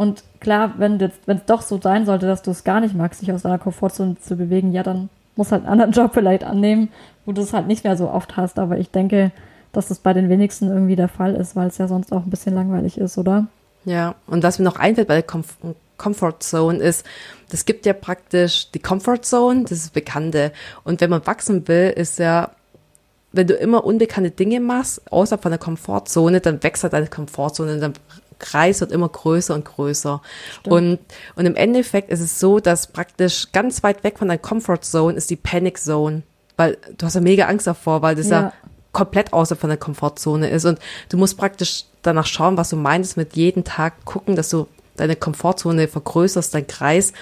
Und 0.00 0.24
klar, 0.40 0.76
wenn 0.78 0.98
es 0.98 1.44
doch 1.44 1.60
so 1.60 1.78
sein 1.78 2.06
sollte, 2.06 2.26
dass 2.26 2.40
du 2.40 2.52
es 2.52 2.64
gar 2.64 2.80
nicht 2.80 2.94
magst, 2.94 3.20
dich 3.20 3.32
aus 3.32 3.42
deiner 3.42 3.58
Komfortzone 3.58 4.16
zu 4.18 4.34
bewegen, 4.34 4.72
ja, 4.72 4.82
dann 4.82 5.10
musst 5.36 5.52
halt 5.52 5.64
einen 5.64 5.72
anderen 5.72 5.92
Job 5.92 6.12
vielleicht 6.14 6.42
annehmen, 6.42 6.88
wo 7.26 7.32
du 7.32 7.42
es 7.42 7.52
halt 7.52 7.66
nicht 7.66 7.84
mehr 7.84 7.98
so 7.98 8.08
oft 8.10 8.34
hast. 8.38 8.58
Aber 8.58 8.78
ich 8.78 8.90
denke, 8.90 9.30
dass 9.72 9.88
das 9.88 9.98
bei 9.98 10.14
den 10.14 10.30
wenigsten 10.30 10.68
irgendwie 10.68 10.96
der 10.96 11.08
Fall 11.08 11.34
ist, 11.34 11.54
weil 11.54 11.68
es 11.68 11.76
ja 11.76 11.86
sonst 11.86 12.14
auch 12.14 12.24
ein 12.24 12.30
bisschen 12.30 12.54
langweilig 12.54 12.96
ist, 12.96 13.18
oder? 13.18 13.48
Ja, 13.84 14.14
und 14.26 14.42
was 14.42 14.58
mir 14.58 14.64
noch 14.64 14.78
einfällt 14.78 15.06
bei 15.06 15.16
der 15.16 15.22
Comf 15.22 15.58
Comfort 15.98 16.38
ist, 16.80 17.04
das 17.50 17.66
gibt 17.66 17.84
ja 17.84 17.92
praktisch 17.92 18.70
die 18.70 18.78
Comfort 18.78 19.20
Zone, 19.20 19.64
das 19.64 19.72
ist 19.72 19.92
Bekannte. 19.92 20.50
Und 20.82 21.02
wenn 21.02 21.10
man 21.10 21.26
wachsen 21.26 21.68
will, 21.68 21.92
ist 21.94 22.18
ja, 22.18 22.52
wenn 23.32 23.46
du 23.46 23.52
immer 23.52 23.84
unbekannte 23.84 24.30
Dinge 24.30 24.60
machst, 24.60 25.12
außerhalb 25.12 25.42
von 25.42 25.52
der 25.52 25.58
Komfortzone, 25.58 26.40
dann 26.40 26.62
wächst 26.62 26.84
halt 26.84 26.94
deine 26.94 27.08
Komfortzone 27.08 27.74
und 27.74 27.80
dein 27.80 27.92
Kreis 28.40 28.80
wird 28.80 28.90
immer 28.90 29.08
größer 29.08 29.54
und 29.54 29.64
größer. 29.64 30.20
Und, 30.66 30.98
und 31.36 31.46
im 31.46 31.54
Endeffekt 31.54 32.10
ist 32.10 32.20
es 32.20 32.40
so, 32.40 32.58
dass 32.58 32.88
praktisch 32.88 33.52
ganz 33.52 33.82
weit 33.82 34.02
weg 34.02 34.18
von 34.18 34.28
deiner 34.28 34.38
Comfort 34.38 34.80
Zone 34.82 35.16
ist 35.16 35.30
die 35.30 35.36
Panic 35.36 35.78
Zone. 35.78 36.22
Weil 36.56 36.76
du 36.98 37.06
hast 37.06 37.14
ja 37.14 37.20
mega 37.20 37.46
Angst 37.46 37.66
davor, 37.66 38.02
weil 38.02 38.16
das 38.16 38.28
ja, 38.28 38.40
ja 38.40 38.52
komplett 38.92 39.32
außerhalb 39.32 39.60
von 39.60 39.70
der 39.70 39.78
Komfortzone 39.78 40.50
ist. 40.50 40.64
Und 40.64 40.78
du 41.08 41.16
musst 41.16 41.36
praktisch 41.36 41.84
danach 42.02 42.26
schauen, 42.26 42.56
was 42.56 42.70
du 42.70 42.76
meinst, 42.76 43.16
mit 43.16 43.36
jedem 43.36 43.64
Tag 43.64 44.04
gucken, 44.04 44.36
dass 44.36 44.50
du 44.50 44.66
deine 45.00 45.16
Komfortzone 45.16 45.88
vergrößerst, 45.88 46.54
dein 46.54 46.66
Kreis, 46.66 47.12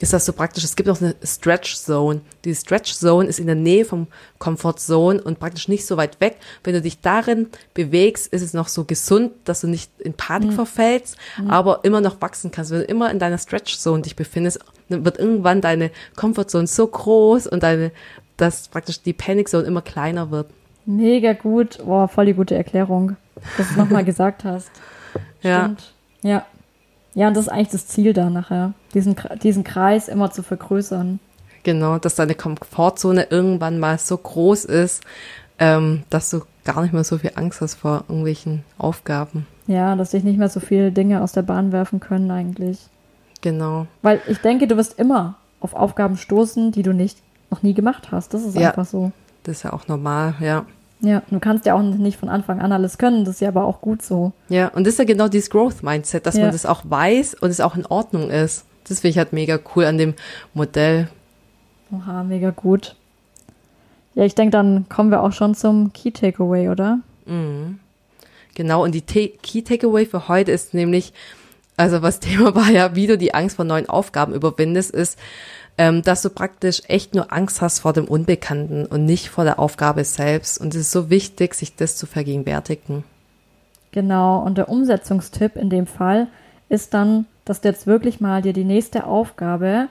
ist 0.00 0.12
das 0.12 0.26
so 0.26 0.32
praktisch. 0.32 0.64
Es 0.64 0.76
gibt 0.76 0.88
noch 0.88 1.00
eine 1.00 1.14
Stretch 1.22 1.76
Zone. 1.76 2.20
Die 2.44 2.54
Stretch 2.54 2.92
Zone 2.92 3.28
ist 3.28 3.38
in 3.38 3.46
der 3.46 3.54
Nähe 3.54 3.84
vom 3.84 4.06
Comfort 4.38 4.74
Zone 4.78 5.22
und 5.22 5.38
praktisch 5.38 5.68
nicht 5.68 5.86
so 5.86 5.96
weit 5.96 6.20
weg. 6.20 6.36
Wenn 6.64 6.74
du 6.74 6.82
dich 6.82 7.00
darin 7.00 7.48
bewegst, 7.74 8.26
ist 8.32 8.42
es 8.42 8.54
noch 8.54 8.68
so 8.68 8.84
gesund, 8.84 9.32
dass 9.44 9.60
du 9.60 9.68
nicht 9.68 9.90
in 9.98 10.14
Panik 10.14 10.50
mhm. 10.50 10.54
verfällst, 10.54 11.16
mhm. 11.40 11.50
aber 11.50 11.80
immer 11.84 12.00
noch 12.00 12.20
wachsen 12.20 12.50
kannst. 12.50 12.70
Wenn 12.70 12.80
du 12.80 12.84
immer 12.84 13.10
in 13.10 13.18
deiner 13.18 13.38
Stretch 13.38 13.76
Zone 13.78 14.02
dich 14.02 14.16
befindest, 14.16 14.60
dann 14.88 15.04
wird 15.04 15.18
irgendwann 15.18 15.60
deine 15.60 15.90
Comfort 16.16 16.48
Zone 16.48 16.66
so 16.66 16.86
groß 16.86 17.46
und 17.46 17.62
deine, 17.62 17.92
dass 18.36 18.68
praktisch 18.68 19.02
die 19.02 19.12
Panic 19.12 19.48
Zone 19.48 19.64
immer 19.64 19.82
kleiner 19.82 20.30
wird. 20.30 20.50
Mega 20.86 21.34
gut. 21.34 21.78
Boah, 21.84 22.08
voll 22.08 22.26
die 22.26 22.34
gute 22.34 22.54
Erklärung, 22.54 23.16
dass 23.56 23.68
du 23.68 23.72
es 23.72 23.76
nochmal 23.76 24.04
gesagt 24.06 24.44
hast. 24.44 24.70
Stimmt. 25.40 25.92
Ja. 26.22 26.30
ja. 26.30 26.46
Ja, 27.14 27.28
und 27.28 27.36
das 27.36 27.46
ist 27.46 27.52
eigentlich 27.52 27.68
das 27.68 27.86
Ziel 27.86 28.12
da 28.12 28.30
nachher, 28.30 28.74
diesen, 28.94 29.16
diesen 29.42 29.64
Kreis 29.64 30.08
immer 30.08 30.30
zu 30.30 30.42
vergrößern. 30.42 31.18
Genau, 31.62 31.98
dass 31.98 32.14
deine 32.14 32.34
Komfortzone 32.34 33.26
irgendwann 33.30 33.78
mal 33.78 33.98
so 33.98 34.16
groß 34.16 34.64
ist, 34.64 35.02
ähm, 35.58 36.04
dass 36.10 36.30
du 36.30 36.42
gar 36.64 36.82
nicht 36.82 36.92
mehr 36.92 37.04
so 37.04 37.18
viel 37.18 37.32
Angst 37.34 37.60
hast 37.60 37.74
vor 37.74 38.04
irgendwelchen 38.08 38.64
Aufgaben. 38.78 39.46
Ja, 39.66 39.96
dass 39.96 40.10
dich 40.12 40.24
nicht 40.24 40.38
mehr 40.38 40.48
so 40.48 40.60
viele 40.60 40.92
Dinge 40.92 41.22
aus 41.22 41.32
der 41.32 41.42
Bahn 41.42 41.72
werfen 41.72 42.00
können 42.00 42.30
eigentlich. 42.30 42.78
Genau. 43.40 43.86
Weil 44.02 44.20
ich 44.28 44.38
denke, 44.38 44.66
du 44.66 44.76
wirst 44.76 44.98
immer 44.98 45.36
auf 45.60 45.74
Aufgaben 45.74 46.16
stoßen, 46.16 46.72
die 46.72 46.82
du 46.82 46.92
nicht 46.92 47.18
noch 47.50 47.62
nie 47.62 47.74
gemacht 47.74 48.12
hast. 48.12 48.34
Das 48.34 48.44
ist 48.44 48.56
ja, 48.56 48.68
einfach 48.68 48.86
so. 48.86 49.12
Das 49.42 49.58
ist 49.58 49.62
ja 49.64 49.72
auch 49.72 49.88
normal, 49.88 50.34
ja. 50.40 50.64
Ja, 51.00 51.22
du 51.30 51.38
kannst 51.38 51.64
ja 51.64 51.74
auch 51.74 51.82
nicht 51.82 52.18
von 52.18 52.28
Anfang 52.28 52.60
an 52.60 52.72
alles 52.72 52.98
können, 52.98 53.24
das 53.24 53.36
ist 53.36 53.40
ja 53.40 53.48
aber 53.48 53.64
auch 53.64 53.80
gut 53.80 54.02
so. 54.02 54.32
Ja, 54.48 54.68
und 54.68 54.84
das 54.84 54.94
ist 54.94 54.98
ja 54.98 55.04
genau 55.04 55.28
dieses 55.28 55.48
Growth 55.48 55.82
Mindset, 55.82 56.26
dass 56.26 56.36
ja. 56.36 56.42
man 56.42 56.52
das 56.52 56.66
auch 56.66 56.82
weiß 56.84 57.34
und 57.34 57.50
es 57.50 57.60
auch 57.60 57.76
in 57.76 57.86
Ordnung 57.86 58.30
ist. 58.30 58.64
Das 58.88 59.00
finde 59.00 59.10
ich 59.10 59.18
halt 59.18 59.32
mega 59.32 59.58
cool 59.74 59.84
an 59.84 59.98
dem 59.98 60.14
Modell. 60.54 61.08
Oha, 61.92 62.24
mega 62.24 62.50
gut. 62.50 62.96
Ja, 64.14 64.24
ich 64.24 64.34
denke, 64.34 64.52
dann 64.52 64.88
kommen 64.88 65.10
wir 65.10 65.22
auch 65.22 65.32
schon 65.32 65.54
zum 65.54 65.92
Key 65.92 66.10
Takeaway, 66.10 66.68
oder? 66.68 66.98
Mhm. 67.26 67.78
Genau, 68.54 68.82
und 68.82 68.92
die 68.92 69.02
Key 69.02 69.62
Takeaway 69.62 70.04
für 70.04 70.26
heute 70.26 70.50
ist 70.50 70.74
nämlich, 70.74 71.12
also 71.76 72.02
was 72.02 72.18
Thema 72.20 72.56
war 72.56 72.70
ja, 72.70 72.96
wie 72.96 73.06
du 73.06 73.16
die 73.16 73.34
Angst 73.34 73.54
vor 73.56 73.64
neuen 73.64 73.88
Aufgaben 73.88 74.34
überwindest, 74.34 74.90
ist, 74.90 75.18
ähm, 75.78 76.02
dass 76.02 76.22
du 76.22 76.30
praktisch 76.30 76.82
echt 76.88 77.14
nur 77.14 77.32
Angst 77.32 77.62
hast 77.62 77.78
vor 77.78 77.92
dem 77.92 78.06
Unbekannten 78.06 78.84
und 78.84 79.04
nicht 79.04 79.28
vor 79.28 79.44
der 79.44 79.60
Aufgabe 79.60 80.04
selbst. 80.04 80.60
Und 80.60 80.74
es 80.74 80.82
ist 80.82 80.90
so 80.90 81.08
wichtig, 81.08 81.54
sich 81.54 81.76
das 81.76 81.96
zu 81.96 82.06
vergegenwärtigen. 82.06 83.04
Genau, 83.92 84.40
und 84.40 84.58
der 84.58 84.68
Umsetzungstipp 84.68 85.56
in 85.56 85.70
dem 85.70 85.86
Fall 85.86 86.26
ist 86.68 86.92
dann, 86.94 87.26
dass 87.44 87.60
du 87.60 87.68
jetzt 87.68 87.86
wirklich 87.86 88.20
mal 88.20 88.42
dir 88.42 88.52
die 88.52 88.64
nächste 88.64 89.06
Aufgabe, 89.06 89.88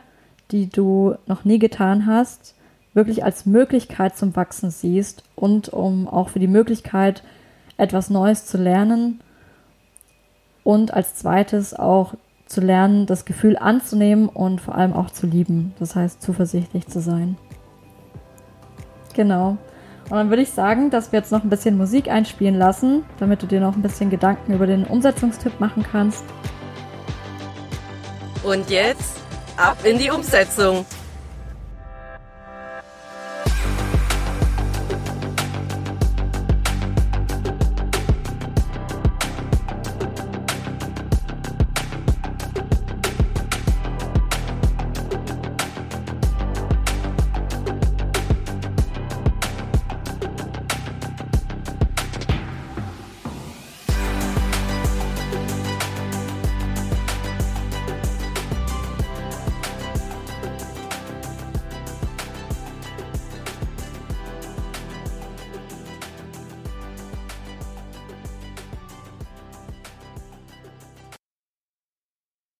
die 0.51 0.69
du 0.69 1.15
noch 1.25 1.45
nie 1.45 1.57
getan 1.57 2.05
hast, 2.05 2.53
wirklich 2.93 3.23
als 3.23 3.45
Möglichkeit 3.45 4.17
zum 4.17 4.35
Wachsen 4.35 4.71
siehst 4.71 5.23
und 5.35 5.69
um 5.69 6.07
auch 6.07 6.29
für 6.29 6.39
die 6.39 6.47
Möglichkeit, 6.47 7.23
etwas 7.77 8.09
Neues 8.09 8.45
zu 8.45 8.57
lernen 8.57 9.21
und 10.63 10.93
als 10.93 11.15
zweites 11.15 11.73
auch 11.73 12.15
zu 12.47 12.61
lernen, 12.61 13.05
das 13.05 13.25
Gefühl 13.25 13.57
anzunehmen 13.57 14.29
und 14.29 14.61
vor 14.61 14.75
allem 14.75 14.93
auch 14.93 15.11
zu 15.11 15.27
lieben. 15.27 15.73
Das 15.79 15.95
heißt, 15.95 16.21
zuversichtlich 16.21 16.87
zu 16.87 16.99
sein. 16.99 17.37
Genau. 19.13 19.57
Und 20.09 20.15
dann 20.15 20.29
würde 20.29 20.43
ich 20.43 20.51
sagen, 20.51 20.89
dass 20.89 21.11
wir 21.11 21.19
jetzt 21.19 21.31
noch 21.31 21.43
ein 21.43 21.49
bisschen 21.49 21.77
Musik 21.77 22.09
einspielen 22.09 22.55
lassen, 22.55 23.03
damit 23.19 23.43
du 23.43 23.47
dir 23.47 23.59
noch 23.59 23.75
ein 23.75 23.81
bisschen 23.81 24.09
Gedanken 24.09 24.53
über 24.53 24.65
den 24.65 24.85
Umsetzungstipp 24.85 25.59
machen 25.59 25.83
kannst. 25.83 26.23
Und 28.43 28.69
jetzt 28.69 29.19
ab 29.57 29.77
in 29.83 29.97
die 29.97 30.09
Umsetzung. 30.09 30.85